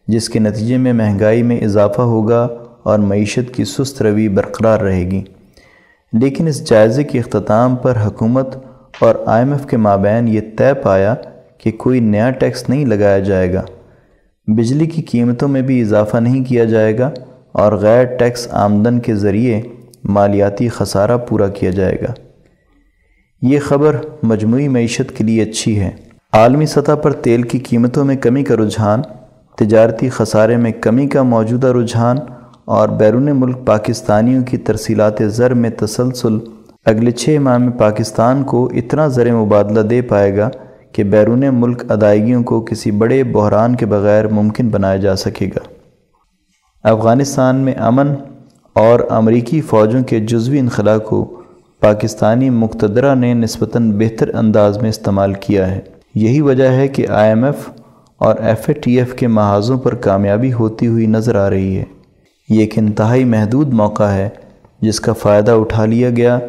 [0.08, 2.48] جس کے نتیجے میں مہنگائی میں اضافہ ہوگا
[2.84, 5.24] اور معیشت کی سست روی برقرار رہے گی۔
[6.14, 8.56] لیکن اس جائزے کے اختتام پر حکومت
[9.00, 11.16] اور آئی ایم ایف کے مابین یہ طے پایا
[11.58, 13.62] کہ کوئی نیا ٹیکس نہیں لگایا جائے گا۔
[14.48, 17.10] بجلی کی قیمتوں میں بھی اضافہ نہیں کیا جائے گا
[17.52, 19.62] اور غیر ٹیکس آمدن کے ذریعے
[20.04, 22.14] مالیاتی خسارہ پورا کیا جائے گا۔
[23.42, 25.92] یہ خبر مجموعی معیشت کے لیے اچھی ہے۔
[26.34, 29.02] عالمی سطح پر تیل کی قیمتوں میں کمی کا رجحان،
[29.58, 32.18] تجارتی خسارے میں کمی کا موجودہ رجحان
[32.66, 36.38] اور بیرون ملک پاکستانیوں کی ترسیلات زر میں تسلسل
[36.86, 40.50] اگلے چھ ماہ میں پاکستان کو اتنا زر مبادلہ دے پائے گا
[40.92, 45.60] کہ بیرون ملک ادائیگیوں کو کسی بڑے بحران کے بغیر ممکن بنایا جا سکے گا۔
[46.90, 48.08] افغانستان میں امن
[48.74, 51.42] اور امریکی فوجوں کے جزوی انخلاء کو
[51.80, 55.80] پاکستانی مقتدرہ نے نسبتاً بہتر انداز میں استعمال کیا ہے۔
[56.16, 57.70] یہی وجہ ہے کہ آئی ایم ایف
[58.18, 61.84] اور ایف اے ٹی ایف کے محاذوں پر کامیابی ہوتی ہوئی نظر آ رہی ہے۔
[62.50, 64.30] یہ ایک انتہائی محدود موقع ہے
[64.82, 66.40] جس کا فائدہ اٹھا لیا گیا۔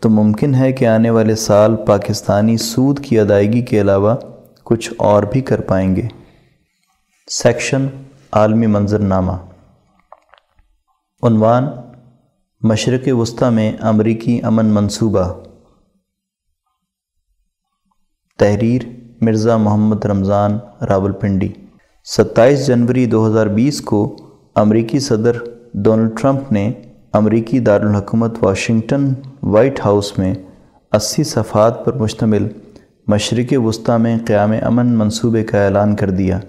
[0.00, 4.14] تو ممکن ہے کہ آنے والے سال پاکستانی سود کی ادائیگی کے علاوہ
[4.64, 6.02] کچھ اور بھی کر پائیں گے۔
[7.30, 7.86] سیکشن
[8.32, 9.32] عالمی منظر نامہ
[11.22, 11.66] عنوان
[12.60, 15.32] مشرق وسطی میں امریکی امن منصوبہ۔
[18.38, 18.82] تحریر
[19.20, 20.58] مرزا محمد رمضان
[20.88, 21.48] راول پنڈی
[22.04, 24.16] ستائیس جنوری دو ہزار بیس کو
[24.54, 25.32] امریکی صدر
[25.74, 26.72] ڈونلڈ ٹرمپ نے
[27.12, 29.12] امریکی دارالحکومت واشنگٹن
[29.42, 30.34] وائٹ ہاؤس میں
[30.92, 32.48] اسی صفحات پر مشتمل
[33.06, 36.40] مشرق وسطی میں قیام امن منصوبے کا اعلان کر دیا۔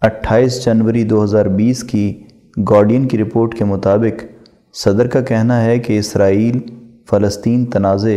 [0.00, 2.22] اٹھائیس جنوری دو ہزار بیس کی
[2.70, 4.24] گارڈین کی رپورٹ کے مطابق
[4.74, 6.60] صدر کا کہنا ہے کہ اسرائیل
[7.10, 8.10] فلسطین تنازع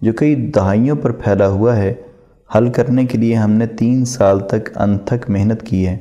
[0.00, 1.94] جو کئی دہائیوں پر پھیلا ہوا ہے،
[2.56, 5.98] حل کرنے کے لیے ہم نے تین سال تک انتھک محنت کی ہے۔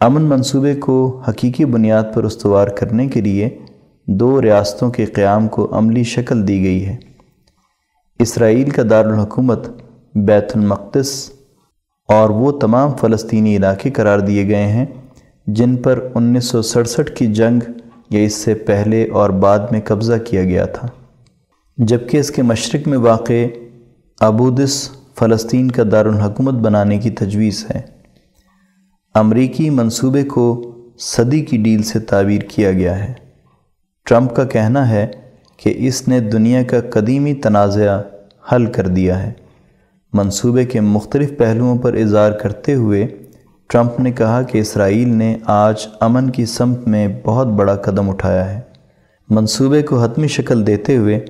[0.00, 3.58] امن منصوبے کو حقیقی بنیاد پر استوار کرنے کے لیے
[4.06, 6.96] دو ریاستوں کے قیام کو عملی شکل دی گئی ہے۔
[8.18, 9.68] اسرائیل کا دارالحکومت،
[10.14, 11.30] بیت المقدس
[12.08, 14.86] اور وہ تمام فلسطینی علاقے قرار دیے گئے ہیں۔
[15.46, 17.70] جن پر انیس سو سڑسٹھ کی جنگ
[18.10, 20.88] یا اس سے پہلے اور بعد میں قبضہ کیا گیا تھا۔
[21.78, 23.46] جبکہ اس کے مشرق میں واقع
[24.20, 27.80] ابودس فلسطین کا دارالحکومت بنانے کی تجویز ہے۔
[29.14, 33.12] امریکی منصوبے کو صدی کی ڈیل سے تعبیر کیا گیا ہے۔
[34.04, 35.06] ٹرمپ کا کہنا ہے
[35.56, 38.02] کہ اس نے دنیا کا قدیمی تنازعہ
[38.52, 39.32] حل کر دیا ہے۔
[40.12, 43.06] منصوبے کے مختلف پہلوؤں پر اظہار کرتے ہوئے
[43.68, 48.54] ٹرمپ نے کہا کہ اسرائیل نے آج امن کی سمت میں بہت بڑا قدم اٹھایا
[48.54, 48.60] ہے۔
[49.28, 51.24] منصوبے کو حتمی شکل دیتے ہوئے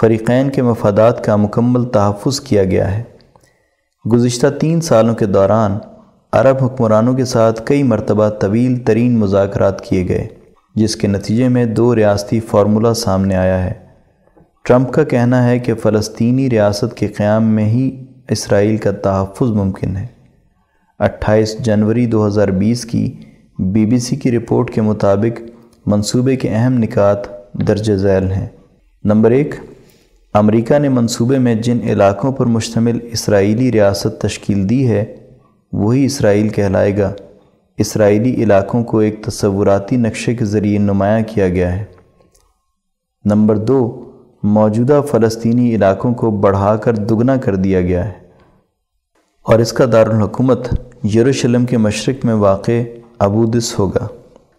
[0.00, 3.02] فریقین کے مفادات کا مکمل تحفظ کیا گیا ہے۔
[4.12, 5.78] گزشتہ تین سالوں کے دوران
[6.32, 10.26] عرب حکمرانوں کے ساتھ کئی مرتبہ طویل ترین مذاکرات کیے گئے،
[10.74, 13.72] جس کے نتیجے میں دو ریاستی فارمولہ سامنے آیا ہے۔
[14.64, 19.96] ٹرمپ کا کہنا ہے کہ فلسطینی ریاست کے قیام میں ہی اسرائیل کا تحفظ ممکن
[19.96, 20.17] ہے۔
[20.98, 23.16] اٹھائیس جنوری دو ہزار بیس کی
[23.58, 25.42] بی بی سی کی رپورٹ کے مطابق
[25.86, 27.18] منصوبے کے اہم نکات
[27.54, 28.46] درج ذیل ہیں۔
[29.04, 29.54] نمبر ایک،
[30.34, 35.16] امریکہ نے منصوبے میں جن علاقوں پر مشتمل اسرائیلی ریاست تشکیل دی ہے،
[35.72, 37.12] وہی اسرائیل کہلائے گا۔
[37.78, 41.84] اسرائیلی علاقوں کو ایک تصوراتی نقشے کے ذریعے نمایاں کیا گیا ہے۔
[43.24, 44.10] نمبر دو،
[44.42, 48.12] موجودہ فلسطینی علاقوں کو بڑھا کر دگنا کر دیا گیا ہے۔
[49.44, 52.82] اور اس کا دارالحکومت یروشلم کے مشرق میں واقع
[53.18, 54.08] ابودس ہوگا۔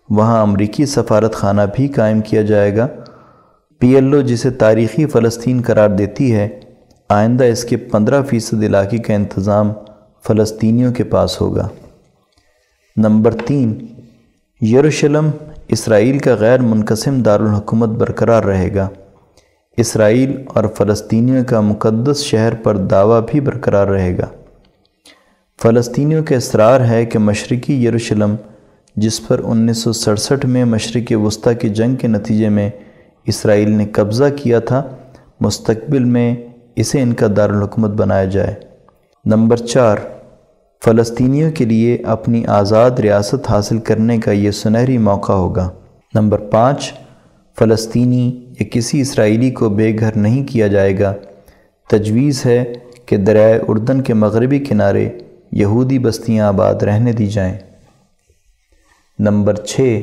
[0.09, 2.87] وہاں امریکی سفارت خانہ بھی قائم کیا جائے گا۔
[3.79, 6.59] پی ایل او جسے تاریخی فلسطین قرار دیتی ہے،
[7.09, 9.71] آئندہ اس کے پندرہ فیصد علاقے کا انتظام
[10.27, 11.67] فلسطینیوں کے پاس ہوگا۔
[12.97, 13.85] نمبر تین،
[14.65, 15.29] یروشلم
[15.67, 18.89] اسرائیل کا غیر منقسم دارالحکومت برقرار رہے گا۔
[19.77, 24.25] اسرائیل اور فلسطینیوں کا مقدس شہر پر دعویٰ بھی برقرار رہے گا۔
[25.61, 28.35] فلسطینیوں کا اصرار ہے کہ مشرقی یروشلم،
[28.95, 32.69] جس پر انیس سو سڑسٹھ میں مشرق وسطی کی جنگ کے نتیجے میں
[33.25, 34.83] اسرائیل نے قبضہ کیا تھا،
[35.39, 36.35] مستقبل میں
[36.75, 38.53] اسے ان کا دارالحکومت بنایا جائے۔
[39.25, 39.97] نمبر چار،
[40.85, 45.69] فلسطینیوں کے لیے اپنی آزاد ریاست حاصل کرنے کا یہ سنہری موقع ہوگا۔
[46.13, 46.93] نمبر پانچ،
[47.59, 51.13] فلسطینی یا کسی اسرائیلی کو بے گھر نہیں کیا جائے گا۔
[51.89, 52.73] تجویز ہے
[53.05, 55.09] کہ دریائے اردن کے مغربی کنارے
[55.51, 57.57] یہودی بستیاں آباد رہنے دی جائیں۔
[59.19, 60.01] نمبر چھ،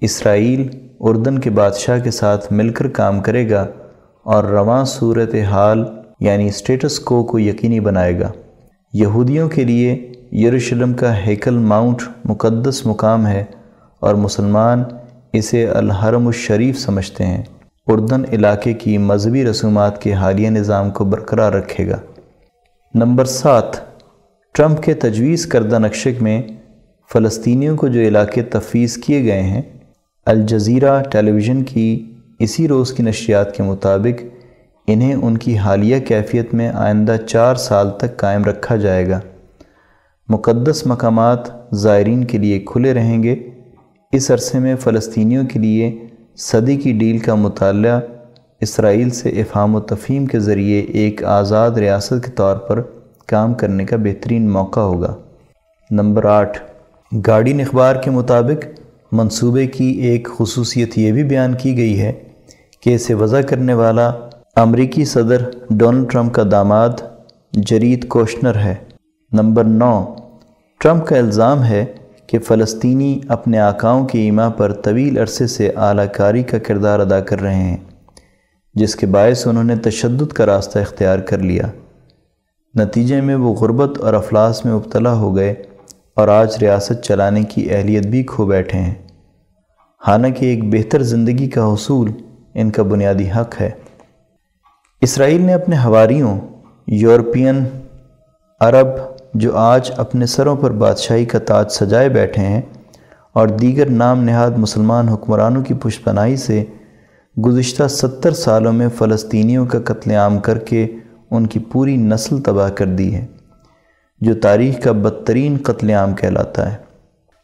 [0.00, 0.68] اسرائیل
[1.00, 3.66] اردن کے بادشاہ کے ساتھ مل کر کام کرے گا
[4.22, 5.84] اور رواں صورت حال
[6.20, 8.32] یعنی اسٹیٹس کو کو یقینی بنائے گا۔
[8.92, 13.44] یہودیوں کے لیے یروشلم کا ہیکل ماؤنٹ مقدس مقام ہے
[14.00, 14.82] اور مسلمان
[15.32, 17.42] اسے الحرم الشریف سمجھتے ہیں۔
[17.86, 21.98] اردن علاقے کی مذہبی رسومات کے حالیہ نظام کو برقرار رکھے گا۔
[22.94, 23.89] نمبر سات
[24.52, 26.42] ٹرمپ کے تجویز کردہ نقشق میں
[27.12, 29.62] فلسطینیوں کو جو علاقے تفویض کیے گئے ہیں،
[30.26, 34.24] الجزیرہ ٹیلی ویژن کی اسی روز کی نشریات کے مطابق
[34.86, 39.20] انہیں ان کی حالیہ کیفیت میں آئندہ چار سال تک قائم رکھا جائے گا۔
[40.28, 41.38] مقدس مقامات
[41.74, 43.36] زائرین کے لیے کھلے رہیں گے۔
[44.12, 45.98] اس عرصے میں فلسطینیوں کے لیے
[46.36, 48.00] صدی کی ڈیل کا مطالعہ
[48.60, 52.82] اسرائیل سے افہام و تفہیم کے ذریعے ایک آزاد ریاست کے طور پر
[53.30, 55.14] کام کرنے کا بہترین موقع ہوگا۔
[55.90, 56.58] نمبر آٹھ
[57.26, 58.64] گارڈین اخبار کے مطابق
[59.12, 62.12] منصوبے کی ایک خصوصیت یہ بھی بیان کی گئی ہے
[62.82, 64.10] کہ اسے وضع کرنے والا
[64.56, 67.02] امریکی صدر ڈونلڈ ٹرمپ کا داماد
[67.52, 68.74] جرید کوشنر ہے۔
[69.32, 70.14] نمبر نو،
[70.80, 71.84] ٹرمپ کا الزام ہے
[72.26, 77.20] کہ فلسطینی اپنے آقاؤں کی ایما پر طویل عرصے سے اعلی کاری کا کردار ادا
[77.20, 77.76] کر رہے ہیں،
[78.74, 81.64] جس کے باعث انہوں نے تشدد کا راستہ اختیار کر لیا۔
[82.74, 85.54] نتیجے میں وہ غربت اور افلاس میں مبتلا ہو گئے
[86.14, 88.94] اور آج ریاست چلانے کی اہلیت بھی کھو بیٹھے ہیں۔
[90.06, 92.10] حالانکہ ایک بہتر زندگی کا حصول
[92.54, 93.70] ان کا بنیادی حق ہے۔
[95.00, 96.40] اسرائیل نے اپنے ہواریوں
[96.86, 97.64] یورپین،
[98.60, 98.86] عرب،
[99.34, 102.62] جو آج اپنے سروں پر بادشاہی کا تاج سجائے بیٹھے ہیں
[103.32, 106.64] اور دیگر نام نہاد مسلمان حکمرانوں کی پشت پناہی سے
[107.46, 110.86] گزشتہ ستر سالوں میں فلسطینیوں کا قتل عام کر کے
[111.30, 113.26] ان کی پوری نسل تباہ کر دی ہے،
[114.20, 116.76] جو تاریخ کا بدترین قتل عام کہلاتا ہے۔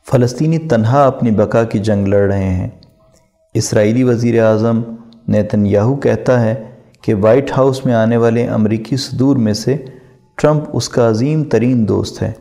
[0.06, 2.68] فلسطینی تنہا اپنی بقا کی جنگ لڑ رہے ہیں۔
[3.54, 4.82] اسرائیلی وزیر اعظم
[5.28, 6.54] نیتن یاہو کہتا ہے
[7.02, 9.76] کہ وائٹ ہاؤس میں آنے والے امریکی صدور میں سے
[10.38, 12.32] ٹرمپ اس کا عظیم ترین دوست ہے،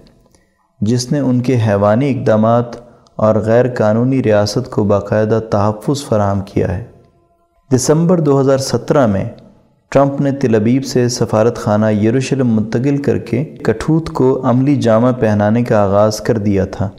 [0.81, 2.75] جس نے ان کے حیوانی اقدامات
[3.15, 6.83] اور غیر قانونی ریاست کو باقاعدہ تحفظ فراہم کیا ہے۔
[7.71, 9.25] دسمبر دو ہزار سترہ میں
[9.95, 15.63] ٹرمپ نے تلبیب سے سفارت خانہ یروشلم منتقل کر کے کٹھوت کو عملی جامہ پہنانے
[15.63, 16.89] کا آغاز کر دیا تھا۔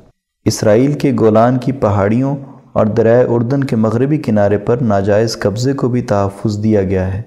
[0.45, 2.37] اسرائیل کے گولان کی پہاڑیوں
[2.73, 7.23] اور درائے اردن کے مغربی کنارے پر ناجائز قبضے کو بھی تحفظ دیا گیا ہے،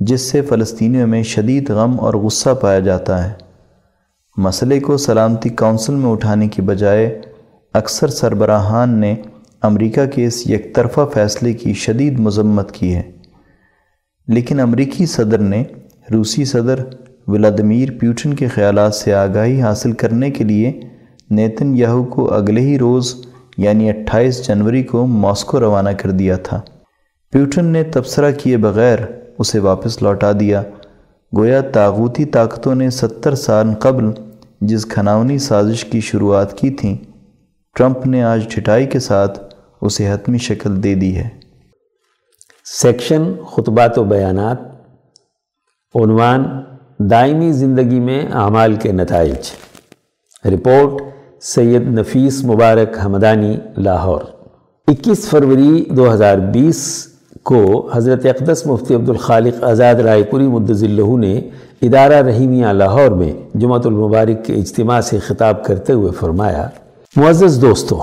[0.00, 3.32] جس سے فلسطینیوں میں شدید غم اور غصہ پایا جاتا ہے۔
[4.36, 7.20] مسئلے کو سلامتی کونسل میں اٹھانے کی بجائے
[7.74, 9.14] اکثر سربراہان نے
[9.62, 13.15] امریکہ کے اس یک طرفہ فیصلے کی شدید مذمت کی ہے۔
[14.28, 15.64] لیکن امریکی صدر نے
[16.12, 16.80] روسی صدر
[17.26, 20.80] ولادمیر پیوٹن کے خیالات سے آگاہی حاصل کرنے کے لیے
[21.30, 23.14] نیتن یاہو کو اگلے ہی روز
[23.58, 26.60] یعنی اٹھائیس جنوری کو ماسکو روانہ کر دیا تھا۔
[27.32, 28.98] پیوٹن نے تبصرہ کیے بغیر
[29.38, 30.62] اسے واپس لوٹا دیا۔
[31.36, 34.04] گویا تاغوتی طاقتوں نے ستر سال قبل
[34.60, 36.96] جس کھناونی سازش کی شروعات کی تھیں
[37.74, 41.28] ٹرمپ نے آج ٹھٹائی کے ساتھ اسے حتمی شکل دے دی ہے۔
[42.68, 44.56] سیکشن، خطبات و بیانات،
[45.94, 46.44] عنوان
[46.98, 49.50] دائمی زندگی میں اعمال کے نتائج۔
[50.46, 51.02] رپورٹ
[51.42, 54.20] سید نفیس مبارک حمدانی، لاہور۔
[54.88, 57.08] اکیس فروری دو ہزار بیس
[57.42, 61.40] کو حضرت اقدس مفتی عبدالخالق آزاد رائے پوری مدذلہ نے
[61.82, 66.68] ادارہ رحیمیہ لاہور میں جمعۃ المبارک کے اجتماع سے خطاب کرتے ہوئے فرمایا،
[67.16, 68.02] معزز دوستو،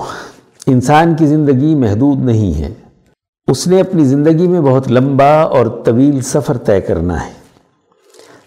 [0.66, 2.83] انسان کی زندگی محدود نہیں ہے۔
[3.48, 7.32] اس نے اپنی زندگی میں بہت لمبا اور طویل سفر طے کرنا ہے۔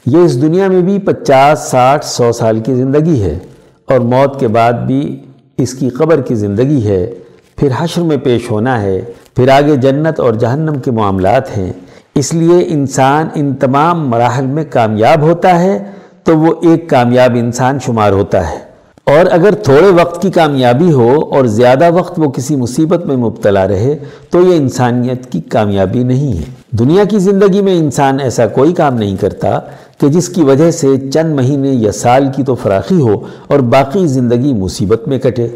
[0.06, 3.40] یہ اس دنیا میں بھی پچاس، ساٹھ، سو سال کی زندگی ہے
[3.86, 5.22] اور موت کے بعد بھی
[5.58, 7.14] اس کی قبر کی زندگی ہے۔
[7.56, 9.02] پھر حشر میں پیش ہونا ہے۔
[9.36, 11.74] پھر آگے جنت اور جہنم کے معاملات ہیں۔
[12.16, 15.84] اس لیے انسان ان تمام مراحل میں کامیاب ہوتا ہے
[16.24, 18.67] تو وہ ایک کامیاب انسان شمار ہوتا ہے۔
[19.08, 23.68] اور اگر تھوڑے وقت کی کامیابی ہو اور زیادہ وقت وہ کسی مصیبت میں مبتلا
[23.68, 23.98] رہے،
[24.30, 28.96] تو یہ انسانیت کی کامیابی نہیں ہے۔ دنیا کی زندگی میں انسان ایسا کوئی کام
[28.96, 29.60] نہیں کرتا
[30.00, 33.14] کہ جس کی وجہ سے چند مہینے یا سال کی تو فراخی ہو
[33.48, 35.48] اور باقی زندگی مصیبت میں کٹے۔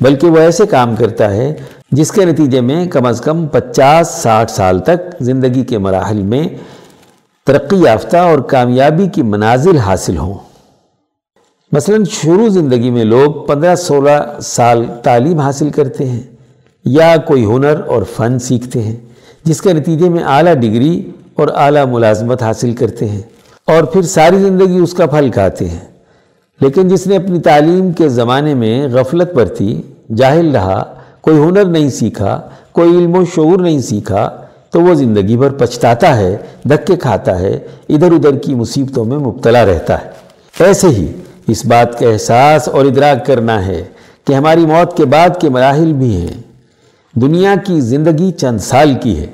[0.00, 1.54] بلکہ وہ ایسے کام کرتا ہے
[1.92, 6.48] جس کے نتیجے میں کم از کم پچاس، ساٹھ سال تک زندگی کے مراحل میں
[7.46, 10.47] ترقی یافتہ اور کامیابی کی منازل حاصل ہوں۔
[11.72, 16.20] مثلا شروع زندگی میں لوگ پندرہ سولہ سال تعلیم حاصل کرتے ہیں
[16.84, 18.96] یا کوئی ہنر اور فن سیکھتے ہیں،
[19.44, 23.20] جس کے نتیجے میں اعلیٰ ڈگری اور اعلیٰ ملازمت حاصل کرتے ہیں
[23.66, 25.86] اور پھر ساری زندگی اس کا پھل کھاتے ہیں۔
[26.60, 29.82] لیکن جس نے اپنی تعلیم کے زمانے میں غفلت برتی،
[30.16, 32.40] جاہل رہا، کوئی ہنر نہیں سیکھا،
[32.72, 34.30] کوئی علم و شعور نہیں سیکھا،
[34.70, 37.58] تو وہ زندگی بھر پچھتاتا ہے، دھکے کھاتا ہے،
[37.88, 40.10] ادھر ادھر کی مصیبتوں میں مبتلا رہتا ہے۔
[40.64, 41.06] ایسے ہی
[41.48, 43.84] اس بات کا احساس اور ادراک کرنا ہے
[44.24, 46.42] کہ ہماری موت کے بعد کے مراحل بھی ہیں۔
[47.14, 49.26] دنیا کی زندگی چند سال کی ہے۔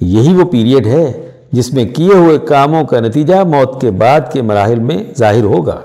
[0.00, 4.42] یہی وہ پیریڈ ہے جس میں کیے ہوئے کاموں کا نتیجہ موت کے بعد کے
[4.42, 5.80] مراحل میں ظاہر ہوگا۔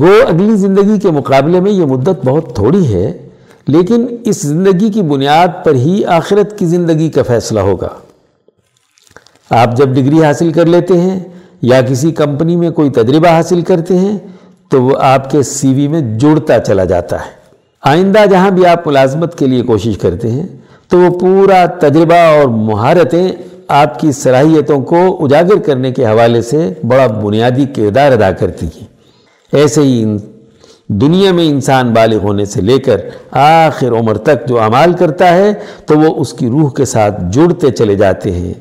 [0.00, 3.28] گو اگلی زندگی کے مقابلے میں یہ مدت بہت تھوڑی ہے،
[3.66, 7.88] لیکن اس زندگی کی بنیاد پر ہی آخرت کی زندگی کا فیصلہ ہوگا۔
[9.50, 11.20] آپ جب ڈگری حاصل کر لیتے ہیں
[11.62, 14.18] یا کسی کمپنی میں کوئی تجربہ حاصل کرتے ہیں
[14.70, 17.30] تو وہ آپ کے سی وی میں جڑتا چلا جاتا ہے۔
[17.82, 20.46] آئندہ جہاں بھی آپ ملازمت کے لیے کوشش کرتے ہیں،
[20.88, 23.28] تو وہ پورا تجربہ اور مہارتیں
[23.68, 28.86] آپ کی صلاحیتوں کو اجاگر کرنے کے حوالے سے بڑا بنیادی کردار ادا کرتی ہیں۔
[29.52, 30.16] ایسے ہی
[30.88, 33.00] دنیا میں انسان بالغ ہونے سے لے کر
[33.30, 35.52] آخر عمر تک جو عمال کرتا ہے،
[35.86, 38.54] تو وہ اس کی روح کے ساتھ جڑتے چلے جاتے ہیں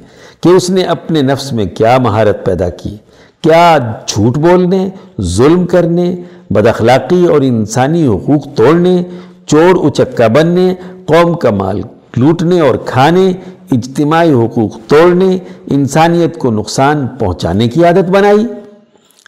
[0.43, 2.95] کہ اس نے اپنے نفس میں کیا مہارت پیدا کی۔
[3.43, 3.77] کیا
[4.07, 4.89] جھوٹ بولنے،
[5.21, 6.15] ظلم کرنے
[6.49, 9.03] بد اخلاقی اور انسانی حقوق توڑنے،
[9.47, 10.73] چور اچکا بننے،
[11.05, 11.81] قوم کا مال
[12.17, 13.31] لوٹنے اور کھانے،
[13.71, 15.37] اجتماعی حقوق توڑنے،
[15.71, 18.45] انسانیت کو نقصان پہنچانے کی عادت بنائی؟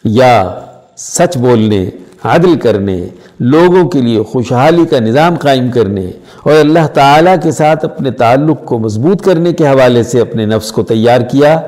[0.04, 0.60] یا
[0.98, 1.90] سچ بولنے،
[2.24, 3.08] عدل کرنے،
[3.40, 6.12] لوگوں کے لیے خوشحالی کا نظام قائم کرنے
[6.44, 10.72] اور اللہ تعالیٰ کے ساتھ اپنے تعلق کو مضبوط کرنے کے حوالے سے اپنے نفس
[10.72, 11.60] کو تیار کیا؟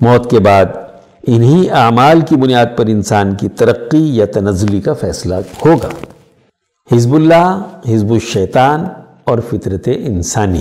[0.00, 0.64] موت کے بعد
[1.26, 5.88] انہی اعمال کی بنیاد پر انسان کی ترقی یا تنزلی کا فیصلہ ہوگا۔
[6.94, 8.84] حزب اللہ، حزب الشیطان
[9.24, 10.60] اور فطرت انسانی۔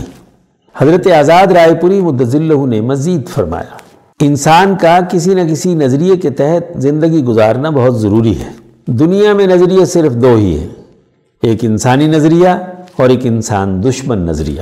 [0.78, 3.78] حضرت آزاد رائے پوری مدضلہ نے مزید فرمایا،
[4.22, 8.50] انسان کا کسی نہ کسی نظریے کے تحت زندگی گزارنا بہت ضروری ہے۔
[8.86, 10.68] دنیا میں نظریے صرف دو ہی ہیں،
[11.42, 12.50] ایک انسانی نظریہ
[12.98, 14.62] اور ایک انسان دشمن نظریہ۔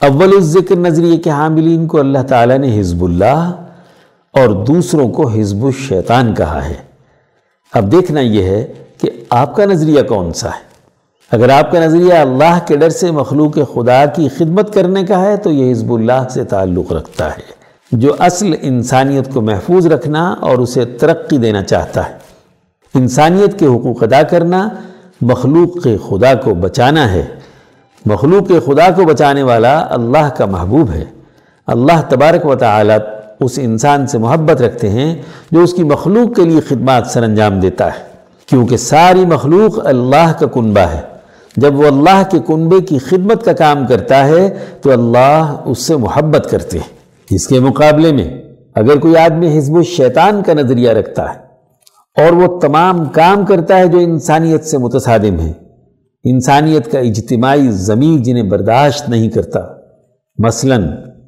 [0.00, 3.63] اول الذکر نظریے کے حاملین کو اللہ تعالیٰ نے حزب اللہ
[4.34, 6.74] اور دوسروں کو حزب الشیطان کہا ہے۔
[7.72, 10.74] اب دیکھنا یہ ہے کہ آپ کا نظریہ کون سا ہے۔
[11.30, 15.36] اگر آپ کا نظریہ اللہ کے ڈر سے مخلوق خدا کی خدمت کرنے کا ہے،
[15.36, 20.58] تو یہ حزب اللہ سے تعلق رکھتا ہے۔ جو اصل انسانیت کو محفوظ رکھنا اور
[20.58, 22.14] اسے ترقی دینا چاہتا ہے۔
[22.94, 24.68] انسانیت کے حقوق ادا کرنا،
[25.20, 27.26] مخلوق کے خدا کو بچانا ہے۔
[28.06, 31.04] مخلوق کے خدا کو بچانے والا اللہ کا محبوب ہے۔
[31.66, 32.94] اللہ تبارک و تعالی
[33.40, 37.60] اس انسان سے محبت رکھتے ہیں جو اس کی مخلوق کے لیے خدمات سر انجام
[37.60, 38.02] دیتا ہے۔
[38.46, 41.00] کیونکہ ساری مخلوق اللہ کا کنبہ ہے۔
[41.56, 45.96] جب وہ اللہ کے کنبے کی خدمت کا کام کرتا ہے، تو اللہ اس سے
[45.96, 46.88] محبت کرتے ہیں۔
[47.30, 48.42] اس کے مقابلے میں،
[48.74, 51.38] اگر کوئی آدمی حزب الشیطان کا نظریہ رکھتا ہے،
[52.24, 55.52] اور وہ تمام کام کرتا ہے جو انسانیت سے متصادم ہے
[56.24, 59.60] انسانیت کا اجتماعی ضمیر جنہیں برداشت نہیں کرتا۔
[60.38, 60.76] مثلا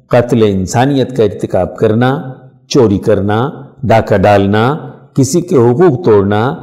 [0.09, 2.33] قتل انسانیت کا ارتکاب کرنا،
[2.67, 3.49] چوری کرنا،
[3.83, 4.77] ڈاکہ ڈالنا،
[5.15, 6.55] کسی کے حقوق توڑنا،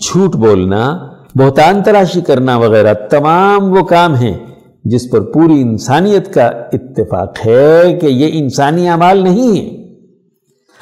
[0.00, 4.38] جھوٹ بولنا، بہتان تراشی کرنا وغیرہ تمام وہ کام ہیں
[4.84, 9.80] جس پر پوری انسانیت کا اتفاق ہے کہ یہ انسانی اعمال نہیں ہیں۔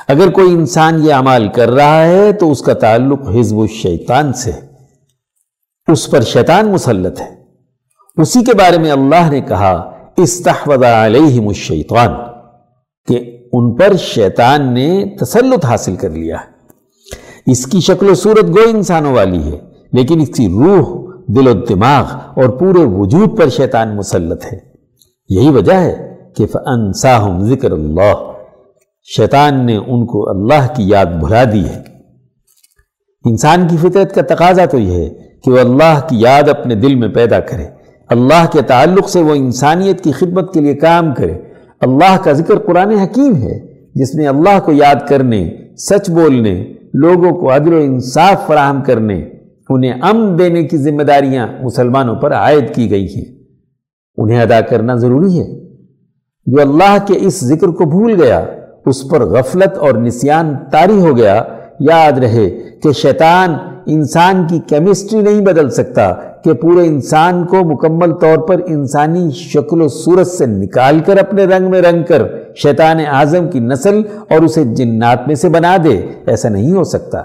[0.08, 4.52] اگر کوئی انسان یہ عمال کر رہا ہے تو اس کا تعلق حزب الشیطان سے
[5.88, 7.34] اس پر شیطان مسلط ہے۔
[8.16, 12.12] اسی کے بارے میں اللہ نے کہا استحوذ علیہم الشیطان،
[13.06, 16.58] کہ ان پر شیطان نے تسلط حاصل کر لیا ہے۔
[17.50, 19.58] اس کی شکل و صورت گو انسانوں والی ہے،
[19.92, 24.58] لیکن اس کی روح، دل و دماغ اور پورے وجود پر شیطان مسلط ہے۔
[25.28, 28.32] یہی وجہ ہے کہ فَأَنسَاهُمْ ذکر اللہ۔
[29.16, 31.82] شیطان نے ان کو اللہ کی یاد بھلا دی ہے۔
[33.24, 35.10] انسان کی فطرت کا تقاضا تو یہ ہے
[35.44, 37.77] کہ وہ اللہ کی یاد اپنے دل میں پیدا کرے۔
[38.08, 41.32] اللہ کے تعلق سے وہ انسانیت کی خدمت کے لیے کام کرے۔
[41.80, 47.36] اللہ کا ذکر قرآن حکیم ہے۔ جس نے اللہ کو یاد کرنے، سچ بولنے، لوگوں
[47.36, 49.28] کو عدل و انصاف فراہم کرنے،
[49.68, 53.24] انہیں امن دینے کی ذمہ داریاں مسلمانوں پر عائد کی گئی ہیں۔
[54.16, 55.68] انہیں ادا کرنا ضروری ہے۔
[56.46, 58.44] جو اللہ کے اس ذکر کو بھول گیا،
[58.86, 61.42] اس پر غفلت اور نسیان تاری ہو گیا،
[61.80, 62.50] یاد رہے
[62.82, 63.54] کہ شیطان
[63.86, 66.14] انسان کی کیمسٹری نہیں بدل سکتا
[66.48, 71.44] کہ پورے انسان کو مکمل طور پر انسانی شکل و صورت سے نکال کر اپنے
[71.44, 72.22] رنگ میں رنگ کر
[72.56, 75.96] شیطان اعظم کی نسل اور اسے جنات میں سے بنا دے،
[76.26, 77.22] ایسا نہیں ہو سکتا۔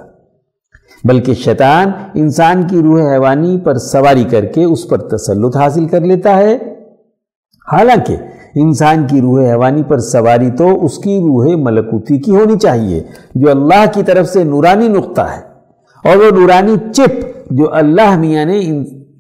[1.04, 6.02] بلکہ شیطان انسان کی روح حیوانی پر سواری کر کے اس پر تسلط حاصل کر
[6.02, 6.56] لیتا ہے۔
[7.68, 8.16] حالانکہ
[8.56, 13.02] انسان کی روح حیوانی پر سواری تو اس کی روح ملکوتی کی ہونی چاہیے،
[13.36, 15.42] جو اللہ کی طرف سے نورانی نقطہ ہے،
[16.04, 18.60] اور وہ نورانی چپ جو اللہ میاں نے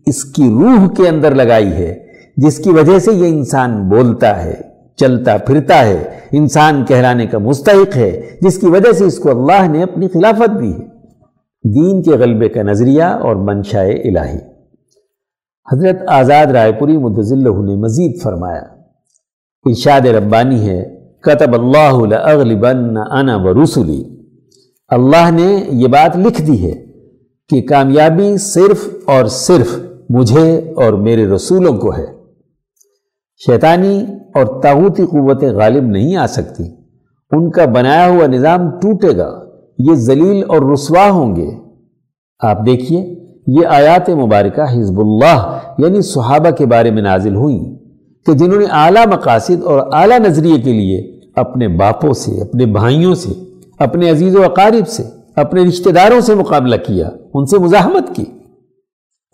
[0.05, 4.61] اس کی روح کے اندر لگائی ہے، جس کی وجہ سے یہ انسان بولتا ہے،
[4.95, 9.67] چلتا، پھرتا ہے۔ انسان کہلانے کا مستحق ہے، جس کی وجہ سے اس کو اللہ
[9.67, 10.93] نے اپنی خلافت دی ہے۔
[11.73, 14.37] دین کے غلبے کا نظریہ اور منشاء الہی۔
[15.73, 18.61] حضرت آزاد رائے پوری مدضل نے مزید فرمایا،
[19.63, 24.03] ارشاد ربانی ہے، کتب اللہ لأغلبن انا ورسلی۔
[24.87, 26.85] اللہ نے یہ بات لکھ دی ہے
[27.49, 29.79] کہ کامیابی صرف اور صرف
[30.09, 32.05] مجھے اور میرے رسولوں کو ہے۔
[33.45, 36.63] شیطانی اور تاغوتی قوتیں غالب نہیں آ سکتی۔
[37.31, 39.45] ان کا بنایا ہوا نظام ٹوٹے گا۔
[39.79, 41.49] یہ ذلیل اور رسوا ہوں گے۔
[42.39, 43.15] آپ دیکھیے،
[43.47, 47.75] یہ آیات مبارکہ حزب اللہ یعنی صحابہ کے بارے میں نازل ہوئیں
[48.25, 53.15] کہ جنہوں نے اعلیٰ مقاصد اور اعلیٰ نظریے کے لیے اپنے باپوں سے، اپنے بھائیوں
[53.15, 53.29] سے،
[53.79, 55.03] اپنے عزیز و اقارب سے،
[55.35, 58.25] اپنے رشتہ داروں سے مقابلہ کیا، ان سے مزاحمت کی۔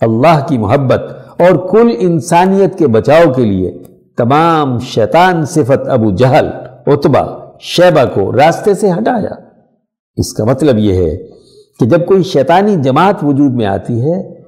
[0.02, 1.02] اللہ کی محبت
[1.42, 3.78] اور کل انسانیت کے بچاؤ کے لیے
[4.18, 6.48] تمام شیطان صفت ابو جہل
[6.88, 7.22] اتبا
[7.60, 9.36] شیبہ کو راستے سے ہٹایا۔
[10.18, 11.18] اس کا مطلب یہ ہے
[11.80, 14.40] کہ جب کوئی شیطانی جماعت وجود میں آتی ہے،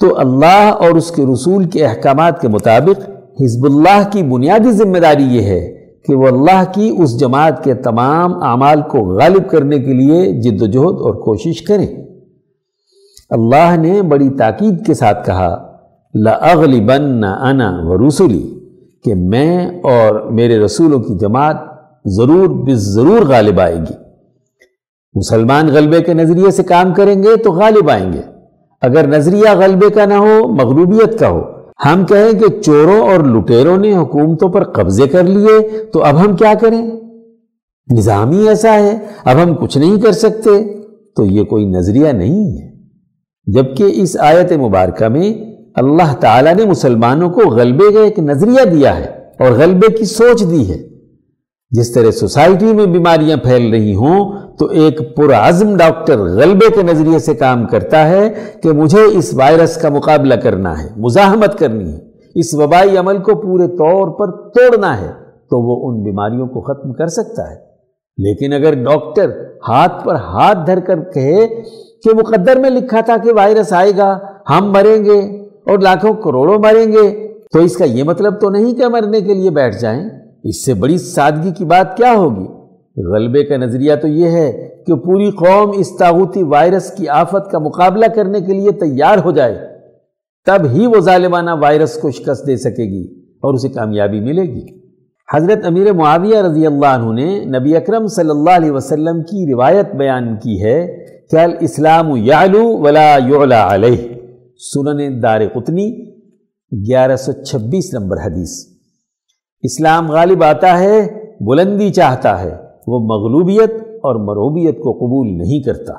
[0.00, 4.98] تو اللہ اور اس کے رسول کے احکامات کے مطابق حزب اللہ کی بنیادی ذمہ
[4.98, 5.60] داری یہ ہے
[6.08, 10.62] کہ وہ اللہ کی اس جماعت کے تمام اعمال کو غالب کرنے کے لیے جد
[10.62, 12.11] و جہد اور کوشش کریں۔
[13.32, 15.76] اللہ نے بڑی تاکید کے ساتھ کہا،
[16.14, 18.42] لَأَغْلِبَنَّ أَنَا وَرُسُلِي،
[19.04, 21.56] کہ میں اور میرے رسولوں کی جماعت
[22.04, 23.94] ضرور بس ضرور غالب آئے گی۔
[25.14, 28.20] مسلمان غلبے کے نظریے سے کام کریں گے تو غالب آئیں گے۔
[28.82, 31.42] اگر نظریہ غلبے کا نہ ہو، مغلوبیت کا ہو۔
[31.86, 36.36] ہم کہیں کہ چوروں اور لٹیروں نے حکومتوں پر قبضے کر لیے، تو اب ہم
[36.36, 36.90] کیا کریں؟
[37.92, 40.82] نظامی ایسا ہے، اب ہم کچھ نہیں کر سکتے۔
[41.16, 42.71] تو یہ کوئی نظریہ نہیں ہے۔
[43.46, 45.32] جبکہ اس آیت مبارکہ میں
[45.74, 49.06] اللہ تعالیٰ نے مسلمانوں کو غلبے کا ایک نظریہ دیا ہے
[49.38, 50.78] اور غلبے کی سوچ دی ہے۔
[51.70, 57.18] جس طرح سوسائٹی میں بیماریاں پھیل رہی ہوں، تو ایک پرعزم ڈاکٹر غلبے کے نظریے
[57.18, 61.98] سے کام کرتا ہے کہ مجھے اس وائرس کا مقابلہ کرنا ہے، مزاحمت کرنی ہے۔
[62.34, 65.10] اس وبائی عمل کو پورے طور پر توڑنا ہے،
[65.50, 67.72] تو وہ ان بیماریوں کو ختم کر سکتا ہے۔
[68.18, 69.30] لیکن اگر ڈاکٹر
[69.68, 71.46] ہاتھ پر ہاتھ دھر کر کہے
[72.02, 74.18] کہ مقدر میں لکھا تھا کہ وائرس آئے گا،
[74.50, 75.18] ہم مریں گے
[75.70, 79.34] اور لاکھوں کروڑوں مریں گے۔ تو اس کا یہ مطلب تو نہیں کہ مرنے کے
[79.34, 80.08] لیے بیٹھ جائیں۔
[80.44, 82.46] اس سے بڑی سادگی کی بات کیا ہوگی؟
[83.02, 87.58] غلبے کا نظریہ تو یہ ہے کہ پوری قوم اس تاغوتی وائرس کی آفت کا
[87.58, 89.58] مقابلہ کرنے کے لیے تیار ہو جائے۔
[90.46, 94.66] تب ہی وہ ظالمانہ وائرس کو شکست دے سکے گی اور اسے کامیابی ملے گی۔
[95.34, 99.94] حضرت امیر معاویہ رضی اللہ عنہ نے نبی اکرم صلی اللہ علیہ وسلم کی روایت
[99.94, 101.02] بیان کی ہے
[101.32, 104.08] کہ الاسلام یعلو ولا یعلا علیہ۔
[104.74, 106.10] سنن دار قطنی،
[106.88, 108.66] گیارہ سو چھبیس نمبر حدیث۔
[109.62, 111.06] اسلام غالب آتا ہے،
[111.40, 112.50] بلندی چاہتا ہے۔
[112.86, 115.92] وہ مغلوبیت اور مروبیت کو قبول نہیں کرتا۔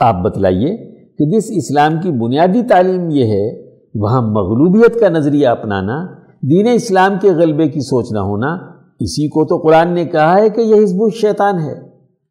[0.00, 0.76] آپ بتلائیے
[1.16, 3.62] کہ جس اسلام کی بنیادی تعلیم یہ ہے،
[3.94, 6.06] وہاں مغلوبیت کا نظریہ اپنانا،
[6.42, 8.54] دین اسلام کے غلبے کی سوچ نہ ہونا،
[9.00, 11.85] اسی کو تو قرآن نے کہا ہے کہ یہ حزب الشیطان ہے۔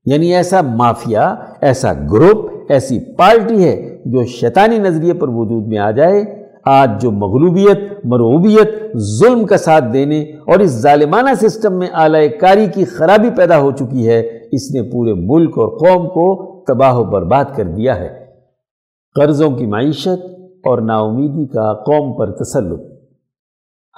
[0.06, 5.92] یعنی ایسا مافیا، ایسا گروپ، ایسی پارٹی ہے جو شیطانی نظریے پر وجود میں آ
[5.92, 6.24] جائے،
[6.66, 12.66] آج جو مغلوبیت مروبیت ظلم کا ساتھ دینے اور اس ظالمانہ سسٹم میں اعلی کاری
[12.74, 14.20] کی خرابی پیدا ہو چکی ہے،
[14.52, 16.26] اس نے پورے ملک اور قوم کو
[16.68, 18.26] تباہ و برباد کر دیا ہے۔
[19.16, 20.26] قرضوں کی معیشت
[20.64, 22.82] اور نا امیدی کا قوم پر تسلط۔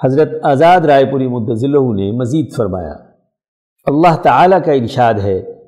[0.04, 2.92] حضرت آزاد رائے پوری مدضلہ نے مزید فرمایا،
[3.86, 5.57] اللہ تعالیٰ کا ارشاد ہے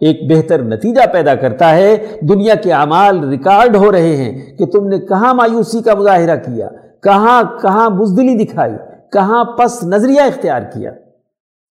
[0.00, 4.88] ایک بہتر نتیجہ پیدا کرتا ہے۔ دنیا کے اعمال ریکارڈ ہو رہے ہیں کہ تم
[4.88, 6.68] نے کہاں مایوسی کا مظاہرہ کیا،
[7.02, 8.72] کہاں کہاں بزدلی دکھائی،
[9.12, 10.92] کہاں پس نظریہ اختیار کیا۔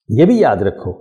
[0.08, 0.92] یہ بھی یاد رکھو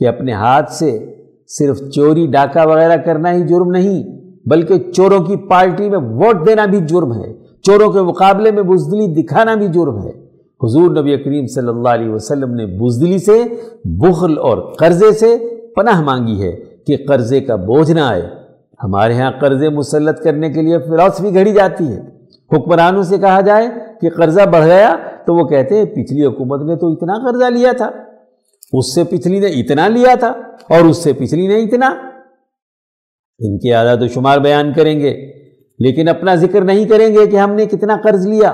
[0.00, 1.14] کہ اپنے ہاتھ سے
[1.48, 4.02] صرف چوری، ڈاکہ وغیرہ کرنا ہی جرم نہیں،
[4.48, 9.22] بلکہ چوروں کی پارٹی میں ووٹ دینا بھی جرم ہے، چوروں کے مقابلے میں بزدلی
[9.22, 10.12] دکھانا بھی جرم ہے۔
[10.62, 13.42] حضور نبی کریم صلی اللہ علیہ وسلم نے بزدلی سے،
[13.84, 15.36] بخل اور قرضے سے
[15.76, 18.22] پناہ مانگی ہے۔ کہ قرضے کا بوجھ نہ آئے۔
[18.84, 22.00] ہمارے ہاں قرضے مسلط کرنے کے لیے فلاسفی گھڑی جاتی ہے۔
[22.52, 23.66] حکمرانوں سے کہا جائے
[24.00, 27.72] کہ قرضہ بڑھ گیا تو وہ کہتے ہیں پچھلی حکومت نے تو اتنا قرضہ لیا
[27.76, 27.90] تھا۔
[28.72, 30.28] اس سے پچھلی نے اتنا لیا تھا
[30.68, 31.94] اور اس سے پچھلی نے اتنا۔
[33.38, 35.32] ان کے اعداد و شمار بیان کریں گے،
[35.78, 38.50] لیکن اپنا ذکر نہیں کریں گے کہ ہم نے کتنا قرض لیا۔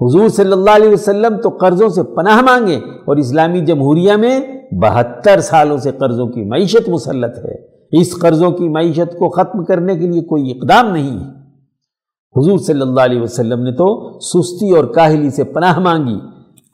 [0.00, 4.40] حضور صلی اللہ علیہ وسلم تو قرضوں سے پناہ مانگے اور اسلامی جمہوریہ میں
[4.72, 9.94] بہتر سالوں سے قرضوں کی معیشت مسلط ہے۔ اس قرضوں کی معیشت کو ختم کرنے
[9.94, 11.36] کے لیے کوئی اقدام نہیں ہے۔
[12.36, 16.18] حضور صلی اللہ علیہ وسلم نے تو سستی اور کاہلی سے پناہ مانگی۔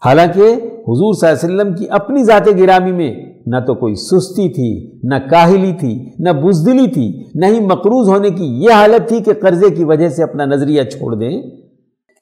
[0.04, 3.14] حالانکہ حضور صلی اللہ علیہ وسلم کی اپنی ذات گرامی میں
[3.46, 8.30] نہ تو کوئی سستی تھی، نہ کاہلی تھی، نہ بزدلی تھی، نہ ہی مقروض ہونے
[8.30, 11.42] کی یہ حالت تھی کہ قرضے کی وجہ سے اپنا نظریہ چھوڑ دیں۔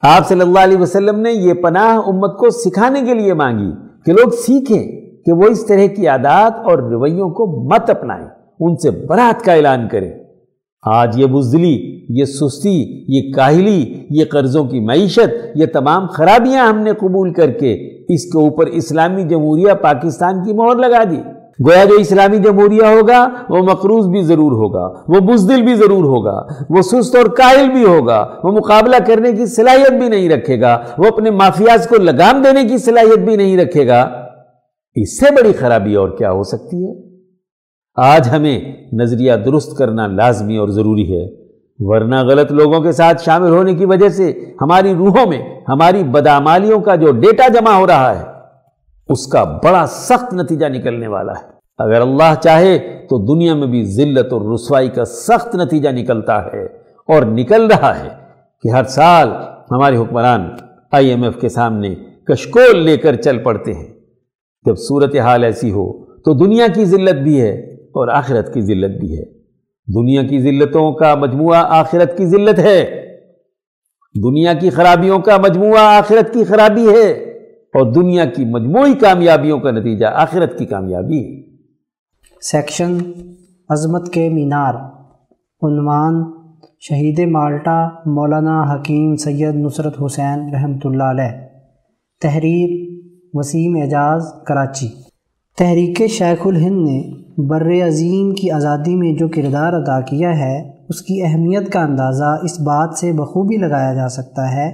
[0.01, 3.71] آپ صلی اللہ علیہ وسلم نے یہ پناہ امت کو سکھانے کے لیے مانگی
[4.05, 8.27] کہ لوگ سیکھیں۔ کہ وہ اس طرح کی عادات اور رویوں کو مت اپنائیں،
[8.59, 10.11] ان سے برات کا اعلان کریں۔
[10.83, 16.79] آج یہ بزدلی، یہ سستی، یہ کاہلی، یہ قرضوں کی معیشت، یہ تمام خرابیاں ہم
[16.79, 17.73] نے قبول کر کے
[18.13, 21.17] اس کے اوپر اسلامی جمہوریہ پاکستان کی مہر لگا دی۔
[21.65, 26.47] گویا جو اسلامی جمہوریہ ہوگا، وہ مقروض بھی ضرور ہوگا، وہ بزدل بھی ضرور ہوگا،
[26.69, 30.79] وہ سست اور قائل بھی ہوگا، وہ مقابلہ کرنے کی صلاحیت بھی نہیں رکھے گا،
[30.97, 34.20] وہ اپنے مافیاز کو لگام دینے کی صلاحیت بھی نہیں رکھے گا۔
[34.95, 36.93] اس سے بڑی خرابی اور کیا ہو سکتی ہے؟
[37.97, 38.59] آج ہمیں
[38.93, 41.25] نظریہ درست کرنا لازمی اور ضروری ہے،
[41.79, 44.31] ورنہ غلط لوگوں کے ساتھ شامل ہونے کی وجہ سے
[44.61, 48.25] ہماری روحوں میں ہماری بدامالیوں کا جو ڈیٹا جمع ہو رہا ہے،
[49.09, 52.77] اس کا بڑا سخت نتیجہ نکلنے والا ہے۔ اگر اللہ چاہے
[53.09, 56.63] تو دنیا میں بھی ذلت اور رسوائی کا سخت نتیجہ نکلتا ہے
[57.07, 58.09] اور نکل رہا ہے
[58.63, 59.29] کہ ہر سال
[59.71, 60.49] ہمارے حکمران
[60.91, 61.95] آئی ایم ایف کے سامنے
[62.27, 63.90] کشکول لے کر چل پڑتے ہیں۔
[64.65, 68.99] جب صورت حال ایسی ہو تو دنیا کی ذلت بھی ہے اور آخرت کی ذلت
[68.99, 69.25] بھی ہے۔
[69.95, 73.01] دنیا کی ذلتوں کا مجموعہ آخرت کی ذلت ہے۔
[74.23, 77.11] دنیا کی خرابیوں کا مجموعہ آخرت کی خرابی ہے۔
[77.73, 81.41] اور دنیا کی مجموعی کامیابیوں کا نتیجہ آخرت کی کامیابی ہے۔
[82.41, 82.97] سیکشن
[83.69, 84.73] عظمت کے مینار۔
[85.61, 86.23] عنوان
[86.79, 91.47] شہید مالٹا مولانا حکیم سید نصرت حسین رحمۃ اللہ علیہ۔
[92.21, 92.90] تحریر
[93.33, 94.87] وسیم اعجاز کراچی۔
[95.57, 97.03] تحریک شیخ الہند نے
[97.37, 102.39] بر عظیم کی آزادی میں جو کردار ادا کیا ہے، اس کی اہمیت کا اندازہ
[102.43, 104.71] اس بات سے بخوبی لگایا جا سکتا ہے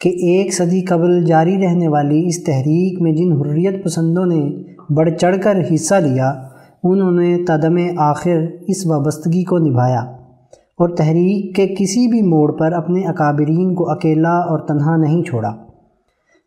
[0.00, 4.62] کہ ایک صدی قبل جاری رہنے والی اس تحریک میں جن حریت پسندوں نے
[4.94, 6.30] بڑھ چڑھ کر حصہ لیا،
[6.84, 8.36] انہوں نے تدم آخر
[8.68, 10.00] اس وابستگی کو نبھایا
[10.78, 15.52] اور تحریک کے کسی بھی موڑ پر اپنے اکابرین کو اکیلا اور تنہا نہیں چھوڑا۔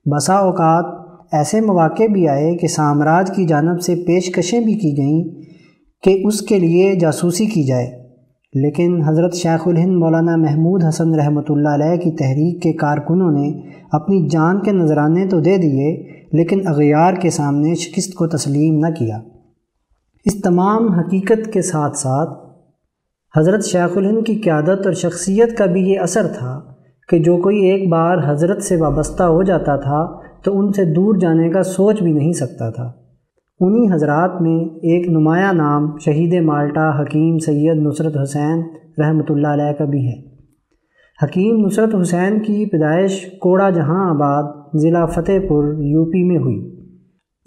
[0.05, 1.02] بسا اوقات
[1.33, 5.23] ایسے مواقع بھی آئے کہ سامراج کی جانب سے پیشکشیں بھی کی گئیں
[6.03, 8.03] کہ اس کے لیے جاسوسی کی جائے۔
[8.53, 13.61] لیکن حضرت شیخ الہند مولانا محمود حسن رحمۃ اللہ علیہ کی تحریک کے کارکنوں نے
[13.91, 16.03] اپنی جان کے نذرانے تو دے دیے،
[16.33, 19.19] لیکن اغیار کے سامنے شکست کو تسلیم نہ کیا۔
[20.25, 22.29] اس تمام حقیقت کے ساتھ ساتھ
[23.37, 26.61] حضرت شیخ الہند کی قیادت اور شخصیت کا بھی یہ اثر تھا
[27.09, 31.15] کہ جو کوئی ایک بار حضرت سے وابستہ ہو جاتا تھا تو ان سے دور
[31.15, 32.91] جانے کا سوچ بھی نہیں سکتا تھا۔
[33.59, 38.61] انہی حضرات میں ایک نمایاں نام شہید مالٹا حکیم سید نصرت حسین
[38.97, 40.33] رحمۃ اللہ علیہ کا بھی ہے۔
[41.23, 46.73] حکیم نصرت حسین کی پیدائش کوڑا جہاں آباد ضلع فتح پور یو پی میں ہوئی۔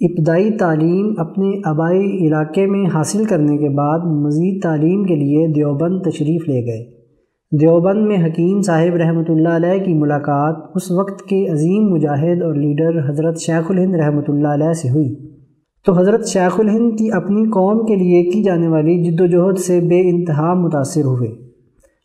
[0.01, 6.01] ابتدائی تعلیم اپنے آبائی علاقے میں حاصل کرنے کے بعد مزید تعلیم کے لیے دیوبند
[6.03, 6.96] تشریف لے گئے۔
[7.53, 12.55] دیوبند میں حکیم صاحب رحمۃ اللہ علیہ کی ملاقات اس وقت کے عظیم مجاہد اور
[12.55, 15.15] لیڈر حضرت شیخ الہند رحمۃ اللہ علیہ سے ہوئی۔
[15.87, 19.59] تو حضرت شیخ الہند کی اپنی قوم کے لیے کی جانے والی جد و جہد
[19.59, 21.29] سے بے انتہا متاثر ہوئے۔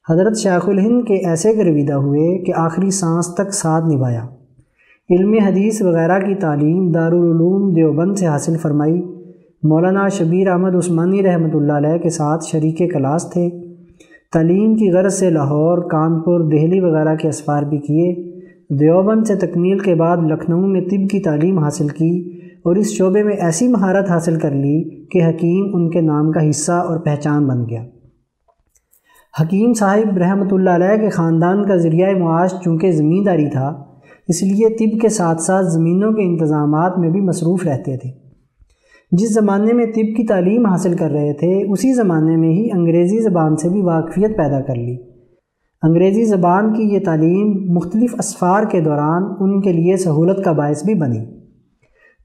[0.10, 4.24] حضرت شیخ الہند کے ایسے گرویدہ ہوئے کہ آخری سانس تک ساتھ نبھایا۔
[5.10, 9.02] علم حدیث وغیرہ کی تعلیم دارالعلوم دیوبند سے حاصل فرمائی۔
[9.64, 13.71] مولانا شبیر احمد عثمانی رحمۃ اللہ علیہ کے ساتھ شریک کلاس تھے۔
[14.34, 18.14] تعلیم کی غرض سے لاہور، کانپور، دہلی وغیرہ کے اسفار بھی کیے۔
[18.70, 23.24] دیوبند سے تکمیل کے بعد لکھنؤ میں طب کی تعلیم حاصل کی اور اس شعبے
[23.24, 27.48] میں ایسی مہارت حاصل کر لی کہ حکیم ان کے نام کا حصہ اور پہچان
[27.48, 27.84] بن گیا۔
[29.42, 33.84] حکیم صاحب رحمۃ اللہ علیہ کے خاندان کا ذریعہ معاش چونکہ زمینداری تھا،
[34.28, 38.31] اس لیے طب کے ساتھ ساتھ زمینوں کے انتظامات میں بھی مصروف رہتے تھے۔
[39.12, 43.20] جس زمانے میں طب کی تعلیم حاصل کر رہے تھے، اسی زمانے میں ہی انگریزی
[43.20, 44.98] زبان سے بھی واقفیت پیدا کر لی۔
[45.84, 50.86] انگریزی زبان کی یہ تعلیم مختلف اسفار کے دوران ان کے لیے سہولت کا باعث
[50.86, 51.20] بھی بنی۔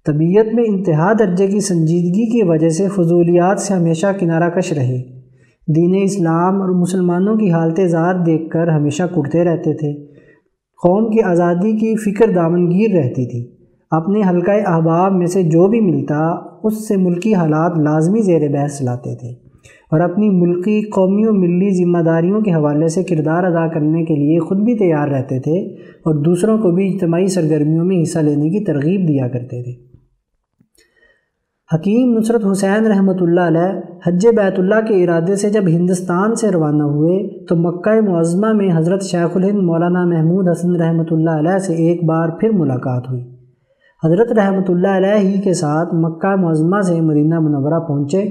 [0.06, 5.02] طبیعت میں انتہا درجے کی سنجیدگی کی وجہ سے فضولیات سے ہمیشہ کنارہ کش رہے۔
[5.68, 10.04] دین اسلام اور مسلمانوں کی حالت زار دیکھ کر ہمیشہ کٹتے رہتے تھے۔
[10.82, 13.56] قوم کی آزادی کی فکر دامنگیر رہتی تھی۔
[13.90, 18.82] اپنے حلقہ احباب میں سے جو بھی ملتا اس سے ملکی حالات لازمی زیر بحث
[18.82, 19.28] لاتے تھے
[19.90, 24.14] اور اپنی ملکی قومی و ملی ذمہ داریوں کے حوالے سے کردار ادا کرنے کے
[24.14, 25.58] لیے خود بھی تیار رہتے تھے
[26.06, 29.72] اور دوسروں کو بھی اجتماعی سرگرمیوں میں حصہ لینے کی ترغیب دیا کرتے تھے۔
[31.74, 36.50] حکیم نصرت حسین رحمۃ اللہ علیہ حج بیت اللہ کے ارادے سے جب ہندوستان سے
[36.50, 41.58] روانہ ہوئے تو مکہ معظمہ میں حضرت شیخ الہند مولانا محمود حسن رحمۃ اللہ علیہ
[41.58, 43.35] سے ایک بار پھر ملاقات ہوئی۔
[44.04, 48.28] حضرت رحمۃ اللہ علیہ ہی کے ساتھ مکہ معظمہ سے مدینہ منورہ پہنچے۔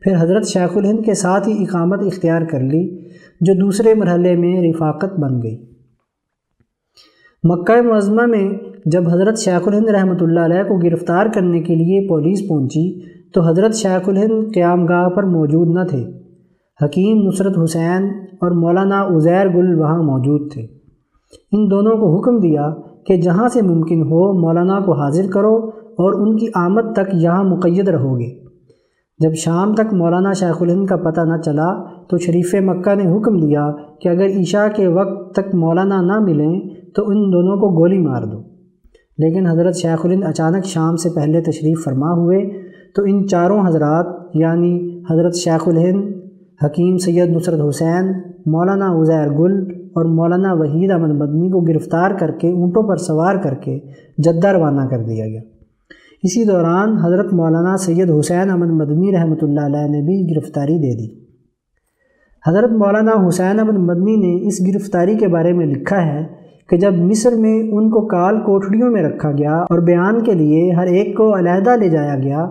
[0.00, 2.98] پھر حضرت شیخ الہند کے ساتھ ہی اقامت اختیار کر لی،
[3.40, 5.56] جو دوسرے مرحلے میں رفاقت بن گئی۔
[7.44, 8.48] مکہ معظمہ میں
[8.86, 13.00] جب حضرت شیخ الہند رحمۃ اللہ علیہ کو گرفتار کرنے کے لیے پولیس پہنچی،
[13.32, 16.04] تو حضرت شیخ الہند قیام گاہ پر موجود نہ تھے۔
[16.84, 18.08] حکیم نصرت حسین
[18.40, 20.66] اور مولانا عزیر گل وہاں موجود تھے۔
[21.52, 22.68] ان دونوں کو حکم دیا
[23.06, 25.56] کہ جہاں سے ممکن ہو مولانا کو حاضر کرو
[25.98, 28.46] اور ان کی آمد تک یہاں مقید رہو گے
[29.18, 33.38] جب شام تک مولانا شیخ الہند کا پتہ نہ چلا تو شریف مکہ نے حکم
[33.40, 36.60] دیا کہ اگر عشاء کے وقت تک مولانا نہ ملیں
[36.96, 38.40] تو ان دونوں کو گولی مار دو۔
[39.18, 42.40] لیکن حضرت شیخ الہند اچانک شام سے پہلے تشریف فرما ہوئے
[42.96, 46.25] تو ان چاروں حضرات یعنی حضرت شیخ الہند
[46.64, 48.12] حکیم سید نصرت حسین،
[48.46, 49.52] مولانا عزیر گل
[49.94, 53.78] اور مولانا وحید احمد مدنی کو گرفتار کر کے اونٹوں پر سوار کر کے
[54.18, 55.40] جدہ روانہ کر دیا گیا۔
[56.22, 60.96] اسی دوران حضرت مولانا سید حسین احمد مدنی رحمۃ اللہ علیہ نے بھی گرفتاری دے
[60.98, 61.26] دی۔
[62.48, 66.24] حضرت مولانا حسین احمد مدنی نے اس گرفتاری کے بارے میں لکھا ہے
[66.68, 70.72] کہ جب مصر میں ان کو کال کوٹڑیوں میں رکھا گیا اور بیان کے لیے
[70.72, 72.46] ہر ایک کو علیحدہ لے جایا گیا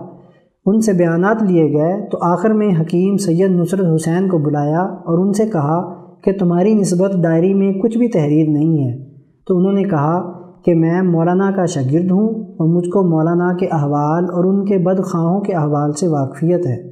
[0.66, 5.26] ان سے بیانات لیے گئے تو آخر میں حکیم سید نصرت حسین کو بلایا اور
[5.26, 5.94] ان سے کہا
[6.24, 9.04] کہ تمہاری نسبت ڈائری میں کچھ بھی تحریر نہیں ہے۔
[9.46, 10.32] تو انہوں نے کہا
[10.64, 14.78] کہ میں مولانا کا شاگرد ہوں اور مجھ کو مولانا کے احوال اور ان کے
[14.78, 16.90] بدخواہوں کے احوال سے واقفیت ہے۔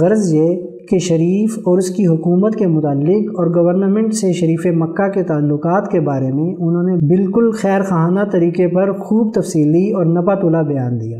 [0.00, 0.56] غرض یہ
[0.90, 5.90] کہ شریف اور اس کی حکومت کے متعلق اور گورنمنٹ سے شریف مکہ کے تعلقات
[5.90, 10.62] کے بارے میں انہوں نے بالکل خیر خواہانہ طریقے پر خوب تفصیلی اور نپا تلا
[10.62, 11.18] بیان دیا۔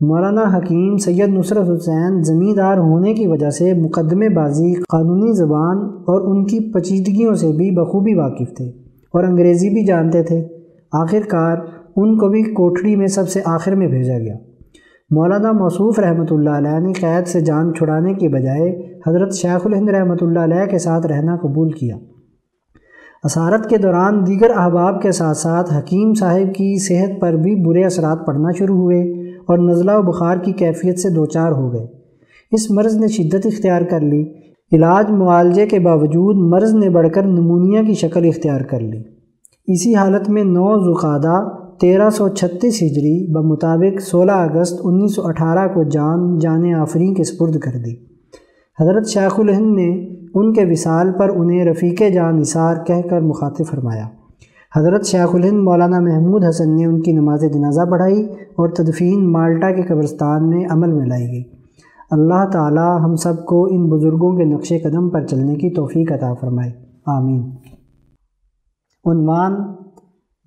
[0.00, 6.20] مولانا حکیم سید نصرت حسین زمیندار ہونے کی وجہ سے مقدمے بازی، قانونی زبان اور
[6.20, 8.68] ان کی پچیدگیوں سے بھی بخوبی واقف تھے
[9.12, 10.48] اور انگریزی بھی جانتے تھے۔
[10.92, 11.56] آخر کار
[11.96, 14.34] ان کو بھی کوٹڑی میں سب سے آخر میں بھیجا گیا۔
[15.10, 19.88] مولانا موصوف رحمۃ اللہ علیہ نے قید سے جان چھڑانے کے بجائے حضرت شیخ الہند
[19.88, 21.96] رحمۃ اللہ علیہ کے ساتھ رہنا قبول کیا۔
[23.24, 27.84] اسارت کے دوران دیگر احباب کے ساتھ ساتھ حکیم صاحب کی صحت پر بھی برے
[27.84, 29.19] اثرات پڑنا شروع ہوئے۔
[29.50, 31.86] اور نزلہ و بخار کی کیفیت سے دوچار ہو گئے۔
[32.52, 34.32] اس مرض نے شدت اختیار کر لی۔
[34.72, 39.02] علاج معالجے کے باوجود مرض نے بڑھ کر نمونیا کی شکل اختیار کر لی۔
[39.66, 41.48] اسی حالت میں نو زقادہ
[41.80, 47.24] تیرہ سو چھتیس ہجری بمطابق سولہ اگست انیس سو اٹھارہ کو جان جان آفرین کے
[47.24, 47.94] سپرد کر دی۔
[48.80, 53.66] حضرت شیخ الہند نے ان کے وصال پر انہیں رفیق جان نثار کہہ کر مخاطب
[53.66, 54.08] فرمایا۔
[54.76, 58.22] حضرت شیخ الہند مولانا محمود حسن نے ان کی نماز جنازہ پڑھائی
[58.56, 61.42] اور تدفین مالٹا کے قبرستان میں عمل میں لائی گئی۔
[62.10, 66.34] اللہ تعالی ہم سب کو ان بزرگوں کے نقش قدم پر چلنے کی توفیق عطا
[66.34, 66.70] فرمائے۔
[67.06, 67.40] آمین۔
[69.04, 69.52] عنوان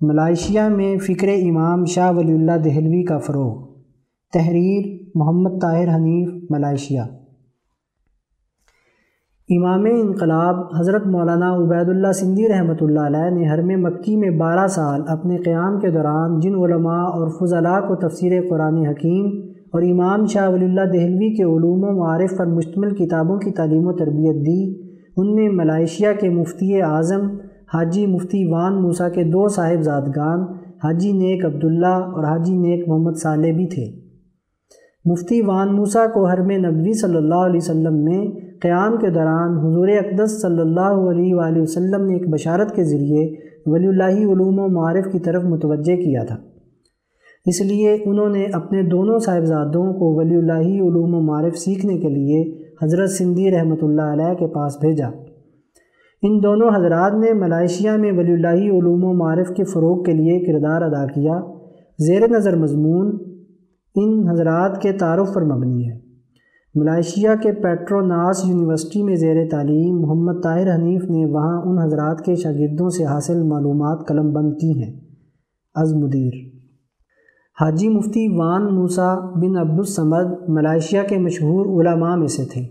[0.00, 3.74] ملائیشیا میں فکر امام شاہ ولی اللہ دہلوی کا فروغ۔
[4.32, 7.06] تحریر محمد طاہر حنیف ملائیشیا
[9.56, 14.66] امام انقلاب حضرت مولانا عبید اللہ سندھی رحمۃ اللہ علیہ نے حرم مکی میں بارہ
[14.66, 19.26] سال اپنے قیام کے دوران جن علماء اور فضلاء کو تفسیر قرآن حکیم
[19.72, 23.86] اور امام شاہ ولی اللہ دہلوی کے علوم و معارف پر مشتمل کتابوں کی تعلیم
[23.86, 24.62] و تربیت دی۔
[25.16, 27.26] ان میں ملائیشیا کے مفتی اعظم،
[27.74, 30.42] حاجی مفتی وان موسیٰ کے دو صاحب زادگان
[30.84, 33.86] حاجی نیک عبداللہ اور حاجی نیک محمد صالح بھی تھے۔
[35.04, 38.26] مفتی وان موسیٰ کو حرم نبوی صلی اللہ علیہ وسلم میں
[38.62, 43.34] قیام کے دوران حضور اقدس صلی اللہ علیہ وآلہ وسلم نے ایک بشارت کے ذریعے
[43.66, 46.36] ولی اللہ علوم و معارف کی طرف متوجہ کیا تھا۔
[47.46, 52.08] اس لیے انہوں نے اپنے دونوں صاحبزادوں کو ولی اللہ علوم و معارف سیکھنے کے
[52.08, 55.06] لیے حضرت سندھی رحمۃ اللہ علیہ کے پاس بھیجا۔
[56.22, 60.40] ان دونوں حضرات نے ملائیشیا میں ولی اللہ علوم و معارف کے فروغ کے لیے
[60.44, 61.40] کردار ادا کیا۔
[61.98, 63.18] زیر نظر مضمون،
[63.94, 66.03] ان حضرات کے تعارف پر مبنی ہے۔
[66.74, 72.34] ملائیشیا کے پیٹروناس یونیورسٹی میں زیر تعلیم، محمد طاہر حنیف نے وہاں ان حضرات کے
[72.34, 75.00] شاگردوں سے حاصل معلومات قلم بند کی ہیں۔
[75.74, 76.32] از مدیر۔
[77.60, 82.62] حاجی مفتی وان موسا بن عبدالسمد ملائیشیا کے مشہور علماء میں سے تھے۔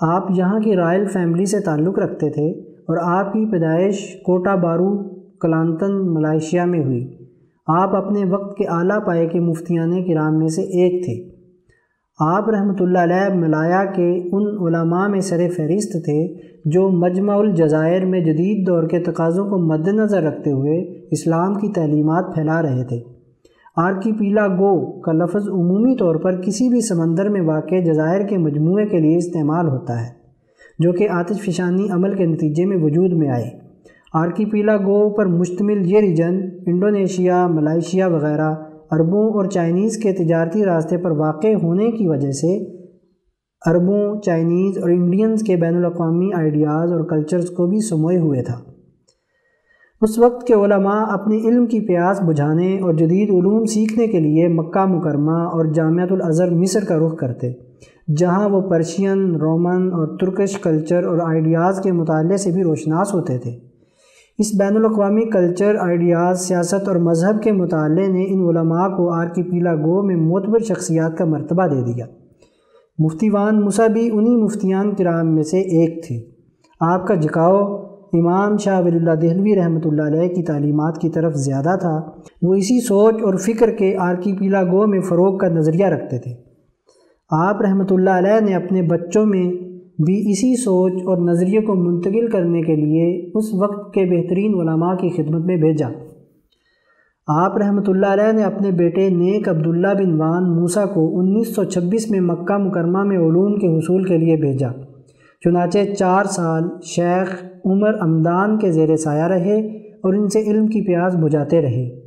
[0.00, 5.14] آپ یہاں کی رائل فیملی سے تعلق رکھتے تھے اور آپ کی پیدائش کوٹا بارو،
[5.30, 7.18] کلانتن، ملائیشیا میں ہوئی۔
[7.66, 11.33] آپ اپنے وقت کے اعلیٰ پائے کے مفتیان کرام میں سے ایک تھے۔
[12.18, 16.18] آپ رحمۃ اللہ علیہ ملایا کے ان علماء میں سر فہرست تھے
[16.64, 20.76] جو مجمع الجزائر میں جدید دور کے تقاضوں کو مد نظر رکھتے ہوئے
[21.10, 23.00] اسلام کی تعلیمات پھیلا رہے تھے۔
[23.76, 28.38] آرکی پیلا گو کا لفظ عمومی طور پر کسی بھی سمندر میں واقع جزائر کے
[28.38, 30.08] مجموعے کے لیے استعمال ہوتا ہے،
[30.78, 33.50] جو کہ آتش فشانی عمل کے نتیجے میں وجود میں آئے۔
[34.14, 38.52] آرکی پیلا گو پر مشتمل یہ ریجن انڈونیشیا، ملائیشیا وغیرہ
[38.90, 42.56] عربوں اور چائنیز کے تجارتی راستے پر واقع ہونے کی وجہ سے
[43.66, 48.54] عربوں، چائنیز اور انڈینز کے بین الاقوامی آئیڈیاز اور کلچرز کو بھی سموئے ہوئے تھا۔
[50.02, 54.48] اس وقت کے علماء اپنی علم کی پیاس بجھانے اور جدید علوم سیکھنے کے لیے
[54.48, 57.52] مکہ مکرمہ اور جامعۃ الازہر مصر کا رخ کرتے،
[58.16, 63.38] جہاں وہ پرشین، رومن اور ترکش کلچر اور آئیڈیاز کے مطالعے سے بھی روشناس ہوتے
[63.38, 63.73] تھے۔
[64.38, 69.26] اس بین الاقوامی کلچر، آئیڈیاز، سیاست اور مذہب کے مطالعے نے ان علماء کو آر
[69.26, 72.06] کی پیلا گو میں معتبر شخصیات کا مرتبہ دے دیا۔
[72.98, 76.20] مفتی وان مسا بھی انہی مفتیان کرام میں سے ایک تھے۔
[76.80, 81.34] آپ کا جھکاؤ امام شاہ ولی اللہ دہلوی رحمۃ اللہ علیہ کی تعلیمات کی طرف
[81.34, 82.00] زیادہ تھا۔
[82.42, 86.18] وہ اسی سوچ اور فکر کے آر کی پیلا گو میں فروغ کا نظریہ رکھتے
[86.18, 86.34] تھے۔
[87.30, 92.26] آپ رحمۃ اللہ علیہ نے اپنے بچوں میں بھی اسی سوچ اور نظریے کو منتقل
[92.26, 95.88] کرنے کے لیے اس وقت کے بہترین علماء کی خدمت میں بھیجا۔
[97.26, 101.64] آپ رحمۃ اللہ علیہ نے اپنے بیٹے نیک عبداللہ بن وان موسیٰ کو انیس سو
[101.64, 104.68] چھبیس میں مکہ مکرمہ میں علوم کے حصول کے لیے بھیجا۔
[105.44, 110.80] چنانچہ چار سال شیخ عمر امدان کے زیر سایہ رہے اور ان سے علم کی
[110.80, 112.00] پیاس بجھاتے رہے۔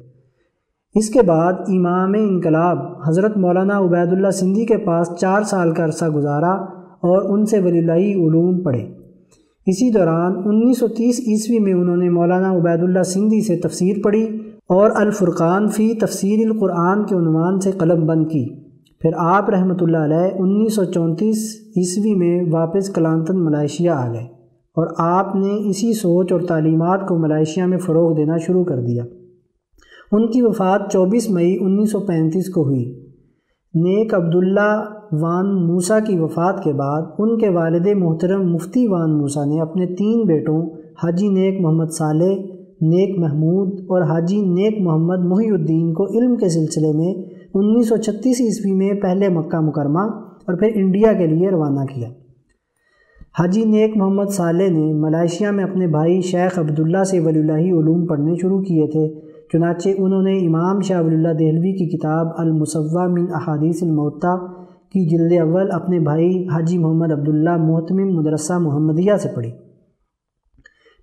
[0.96, 2.78] اس کے بعد امام انقلاب
[3.08, 7.60] حضرت مولانا عبید اللہ سندھی کے پاس چار سال کا عرصہ گزارا۔ اور ان سے
[7.60, 8.86] ولی اللہ علوم پڑھے۔
[9.66, 13.96] اسی دوران انیس سو تیس عیسوی میں انہوں نے مولانا عبید اللہ سندھی سے تفسیر
[14.04, 14.26] پڑھی
[14.70, 18.48] اور الفرقان فی تفسیر القرآن کے عنوان سے قلم بند کی۔
[19.02, 24.24] پھر آپ رحمۃ اللہ علیہ انیس سو چونتیس عیسوی میں واپس کلانتن ملائیشیا آ گئے
[24.78, 29.04] اور آپ نے اسی سوچ اور تعلیمات کو ملائیشیا میں فروغ دینا شروع کر دیا۔
[30.12, 32.86] ان کی وفات چوبیس مئی انیس سو پینتیس کو ہوئی۔
[33.74, 39.46] نیک عبداللہ وان موسیٰ کی وفات کے بعد ان کے والد محترم مفتی وان موسیٰ
[39.46, 40.62] نے اپنے تین بیٹوں،
[41.04, 42.34] حاجی نیک محمد صالح،
[42.82, 47.14] نیک محمود اور حاجی نیک محمد محی الدین کو علم کے سلسلے میں
[47.54, 50.00] انیس سو چھتیس عیسوی میں پہلے مکہ مکرمہ
[50.48, 52.10] اور پھر انڈیا کے لیے روانہ کیا۔
[53.40, 58.06] حاجی نیک محمد صالح نے ملائیشیا میں اپنے بھائی شیخ عبداللہ سے ولی اللہ علوم
[58.06, 59.08] پڑھنے شروع کیے تھے،
[59.54, 64.36] چنانچہ انہوں نے امام شاہ ولی اللہ دہلوی کی کتاب المصوع من احادیث المعطا
[64.98, 69.52] کی جلد اول اپنے بھائی حاجی محمد عبداللہ محتمم مدرسہ محمدیہ سے پڑھی۔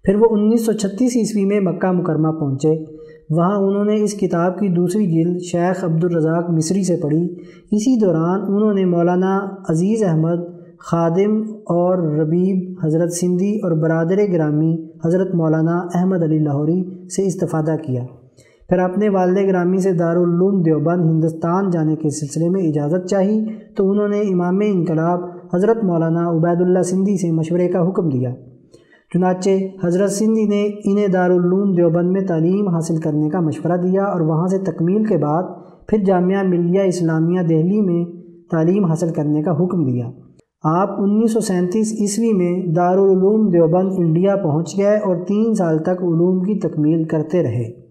[0.04, 2.84] پھر وہ انیس سو چھتیس عیسوی میں مکہ مکرمہ پہنچے۔
[3.30, 7.24] وہاں انہوں نے اس کتاب کی دوسری جلد شیخ عبدالرزاق مصری سے پڑھی۔
[7.70, 9.38] اسی دوران انہوں نے مولانا
[9.68, 10.38] عزیز احمد،
[10.78, 17.76] خادم اور ربیب، حضرت سندھی اور برادر گرامی حضرت مولانا احمد علی لاہوری سے استفادہ
[17.86, 18.02] کیا۔
[18.74, 23.44] پھر اپنے والد گرامی سے دارالعلوم دیوبند ہندوستان جانے کے سلسلے میں اجازت چاہی
[23.76, 25.20] تو انہوں نے امام انقلاب
[25.54, 28.30] حضرت مولانا عبید اللہ سندھی سے مشورے کا حکم دیا۔
[29.14, 29.50] چنانچہ
[29.84, 34.46] حضرت سندھی نے انہیں دارالعلوم دیوبند میں تعلیم حاصل کرنے کا مشورہ دیا اور وہاں
[34.46, 35.42] سے تکمیل کے بعد
[35.88, 38.04] پھر جامعہ ملیہ اسلامیہ دہلی میں
[38.50, 40.06] تعلیم حاصل کرنے کا حکم دیا۔
[40.64, 46.02] آپ انیس سو سینتیس عیسوی میں دارالعلوم دیوبند انڈیا پہنچ گئے اور تین سال تک
[46.02, 47.83] علوم کی تکمیل کرتے رہے۔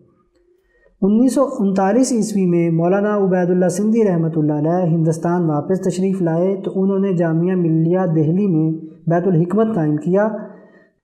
[1.05, 6.21] انیس سو انتالیس عیسوی میں مولانا عبید اللہ سندھی رحمۃ اللہ علیہ ہندوستان واپس تشریف
[6.21, 8.71] لائے تو انہوں نے جامعہ ملیہ دہلی میں
[9.07, 10.27] بیت الحکمت قائم کیا۔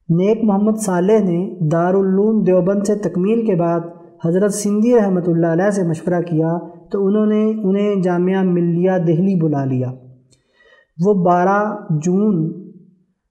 [0.09, 1.39] نیک محمد صالح نے
[1.71, 3.91] دارالعلوم دیوبند سے تکمیل کے بعد
[4.25, 6.57] حضرت سندھی رحمۃ اللہ علیہ سے مشورہ کیا
[6.91, 9.91] تو انہوں نے انہیں جامعہ ملیہ دہلی بلا لیا۔
[11.05, 12.41] وہ بارہ جون،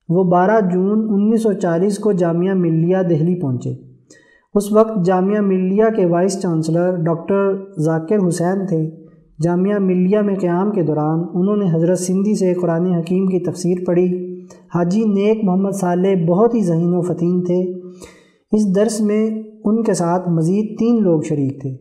[0.08, 3.87] وہ بارہ جون انیس سو چالیس کو جامعہ ملیہ دہلی پہنچے۔
[4.54, 8.90] اس وقت جامعہ ملیہ کے vice chancellor doctor Zakir Husain تھے۔
[9.42, 13.76] جامعہ ملیہ میں قیام کے دوران انہوں نے حضرت سندھی سے قرآن حکیم کی تفسیر
[13.86, 14.38] پڑھی۔
[14.74, 17.80] حاجی نیک محمد صالح بہت ہی ذہین و فتین تھے۔
[18.52, 21.76] اس درس میں ان کے ساتھ مزید تین لوگ شریک تھے،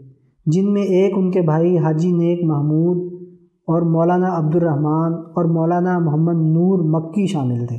[0.46, 3.14] جن میں ایک ان کے بھائی حاجی نیک محمود
[3.68, 7.78] اور مولانا عبد الرحمن اور مولانا محمد نور مکی شامل تھے۔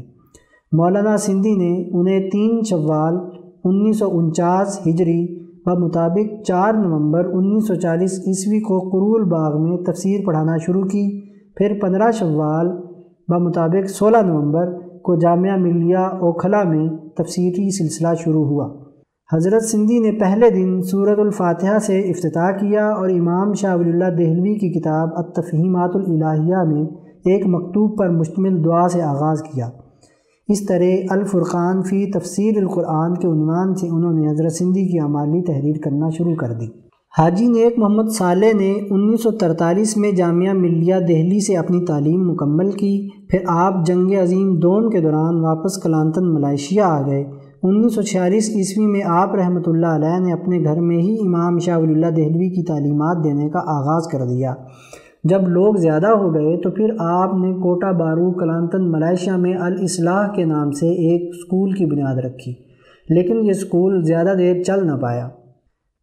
[0.73, 3.15] مولانا سندھی نے انہیں تین شوال
[3.65, 9.63] انیس سو انچاس ہجری و مطابق چار نومبر انیس سو چالیس عیسوی کو قرول باغ
[9.63, 12.69] میں تفسیر پڑھانا شروع کی۔ پھر پندرہ شوال
[13.29, 18.69] بمطابق سولہ نومبر کو جامعہ ملیہ اوکھلا میں تفسیری سلسلہ شروع ہوا۔
[19.35, 24.05] حضرت سندھی نے پہلے دن صورت الفاتحہ سے افتتاح کیا اور امام شاہ ولی اللہ
[24.05, 26.85] دہلوی کی کتاب التفہیمات الہیہ میں
[27.19, 29.69] ایک مکتوب پر مشتمل دعا سے آغاز کیا۔
[30.49, 35.43] اس طرح الفرقان فی تفسیر القرآن کے عنوان سے انہوں نے حضرت سندھی کی عمالی
[35.43, 36.67] تحریر کرنا شروع کر دی۔
[37.19, 42.31] حاجی نیک محمد صالح نے انیس سو ترتالیس میں جامعہ ملیہ دہلی سے اپنی تعلیم
[42.31, 47.25] مکمل کی، پھر آپ جنگ عظیم دوم کے دوران واپس کلانتن ملائیشیا آ گئے۔
[47.63, 51.59] انیس سو چھیالیس عیسوی میں آپ رحمۃ اللہ علیہ نے اپنے گھر میں ہی امام
[51.59, 54.55] شاہ ولی اللہ دہلوی کی تعلیمات دینے کا آغاز کر دیا۔
[55.29, 60.29] جب لوگ زیادہ ہو گئے تو پھر آپ نے کوٹا بارو کلانتن ملائیشیا میں الاصلاح
[60.29, 62.55] کے نام سے ایک اسکول کی بنیاد رکھی،
[63.09, 65.29] لیکن یہ اسکول زیادہ دیر چل نہ پایا۔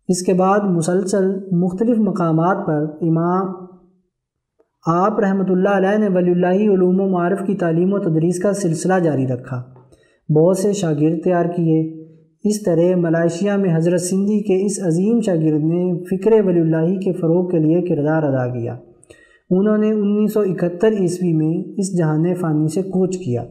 [0.09, 3.53] اس کے بعد مسلسل مختلف مقامات پر امام
[4.85, 8.53] آپ رحمۃ اللہ علیہ نے ولی اللہ علوم و معرف کی تعلیم و تدریس کا
[8.53, 9.61] سلسلہ جاری رکھا۔
[10.29, 11.79] بہت سے شاگرد تیار کیے۔
[12.43, 17.13] اس طرح ملائیشیا میں حضرت سندھی کے اس عظیم شاگرد نے فکر ولی اللہ کے
[17.13, 18.75] فروغ کے لیے کردار ادا کیا۔
[19.49, 23.43] انہوں نے انیس سو اکہتر عیسوی میں اس جہان فانی سے کوچ کیا۔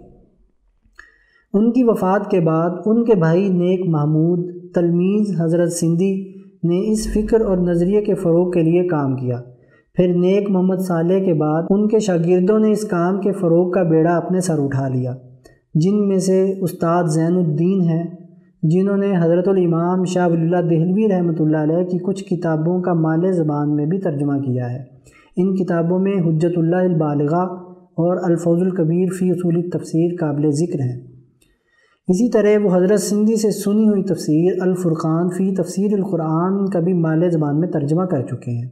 [1.52, 6.32] ان کی وفات کے بعد ان کے بھائی نیک محمود تلمیز حضرت سندھی
[6.64, 9.40] نے اس فکر اور نظریے کے فروغ کے لیے کام کیا۔
[9.94, 13.82] پھر نیک محمد صالح کے بعد ان کے شاگردوں نے اس کام کے فروغ کا
[13.82, 15.14] بیڑا اپنے سر اٹھا لیا۔
[15.74, 18.04] جن میں سے استاد زین الدین ہیں،
[18.62, 22.94] جنہوں نے حضرت الامام شاہ ولی اللہ دہلوی رحمۃ اللہ علیہ کی کچھ کتابوں کا
[22.94, 24.93] مال زبان میں بھی ترجمہ کیا ہے۔
[25.36, 31.00] ان کتابوں میں حجت اللہ البالغہ اور الفوظ القبیر فی اصول تفسیر قابل ذکر ہیں۔
[32.08, 36.92] اسی طرح وہ حضرت سندھی سے سنی ہوئی تفسیر الفرقان فی تفسیر القرآن کا بھی
[36.92, 38.68] مال زبان میں ترجمہ کر چکے ہیں۔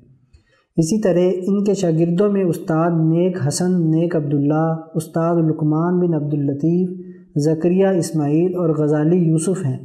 [0.76, 7.06] اسی طرح ان کے شاگردوں میں استاد نیک حسن، نیک عبداللہ، استاد لکمان بن عبداللطیف
[7.36, 9.78] زکریہ اسماعیل اور غزالی یوسف ہیں۔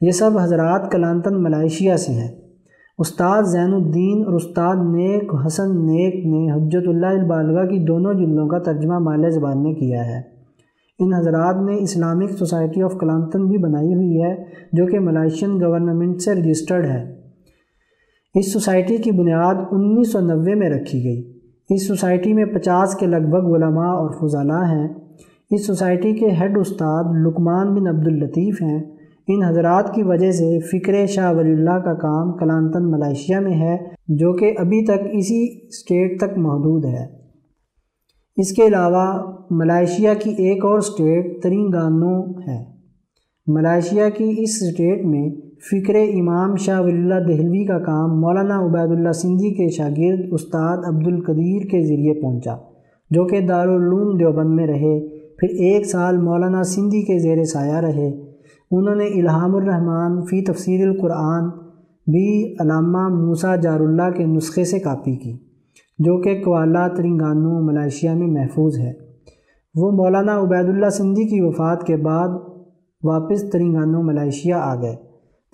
[0.00, 2.41] یہ سب حضرات کلانتن ملائیشیا سے ہیں۔
[2.98, 8.48] استاد زین الدین اور استاد نیک، حسن نیک نے حجت اللہ البالغہ کی دونوں جلدوں
[8.48, 10.22] کا ترجمہ مال زبان میں کیا ہے۔
[10.98, 16.20] ان حضرات نے اسلامک سوسائٹی آف کلانتن بھی بنائی ہوئی ہے، جو کہ ملائیشین گورنمنٹ
[16.20, 17.14] سے رجسٹرڈ ہے۔
[18.34, 21.32] اس سوسائٹی کی بنیاد انیس سو نوے میں رکھی گئی۔
[21.68, 24.88] اس سوسائٹی میں پچاس کے لگ بھگ علماء اور فضلاء ہیں۔
[25.50, 31.06] اس سوسائٹی کے ہیڈ استاد لکمان بن عبداللطیف ہیں۔ ان حضرات کی وجہ سے فکر
[31.06, 33.76] شاہ ولی اللہ کا کام کلانتن ملائیشیا میں ہے،
[34.08, 37.04] جو کہ ابھی تک اسی اسٹیٹ تک محدود ہے۔
[38.36, 42.64] اس کے علاوہ، ملائیشیا کی ایک اور اسٹیٹ ترنگانو ہے۔
[43.46, 45.28] ملائیشیا کی اس اسٹیٹ میں
[45.70, 50.78] فکر امام شاہ ولی اللہ دہلوی کا کام مولانا عبید اللہ سندھی کے شاگرد استاد
[50.86, 52.56] عبد القدیر کے ذریعے پہنچا،
[53.10, 54.98] جو کہ دارالعلوم دیوبند میں رہے۔
[55.36, 58.10] پھر ایک سال مولانا سندھی کے زیر سایہ رہے۔
[58.72, 61.48] انہوں نے الہام الرحمن فی تفسیر القرآن
[62.06, 65.32] بھی علامہ موسا جار اللہ کے نسخے سے کاپی کی،
[65.98, 68.92] جو کہ کوالا ترنگانو ملائیشیا میں محفوظ ہے۔
[69.74, 72.28] وہ مولانا عبید اللہ سندھی کی وفات کے بعد
[73.02, 74.96] واپس ترنگانو ملائیشیا آ گئے۔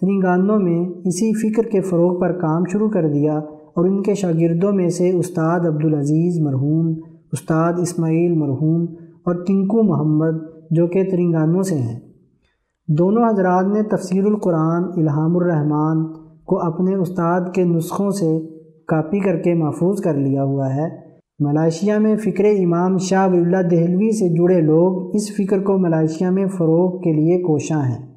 [0.00, 4.72] ترنگانو میں اسی فکر کے فروغ پر کام شروع کر دیا اور ان کے شاگردوں
[4.72, 6.94] میں سے استاد عبدالعزیز مرحوم،
[7.32, 8.82] استاد اسماعیل مرحوم
[9.24, 12.00] اور تنکو محمد، جو کہ ترنگانو سے ہیں۔
[12.90, 16.12] دونوں حضرات نے تفسیر القرآن الہام الرحمن
[16.44, 18.38] کو اپنے استاد کے نسخوں سے
[18.86, 20.88] کاپی کر کے محفوظ کر لیا ہوا ہے۔
[21.38, 26.30] ملائیشیا میں فکر امام شاہ ولی اللہ دہلوی سے جڑے لوگ اس فکر کو ملائیشیا
[26.30, 28.07] میں فروغ کے لیے کوشاں ہیں۔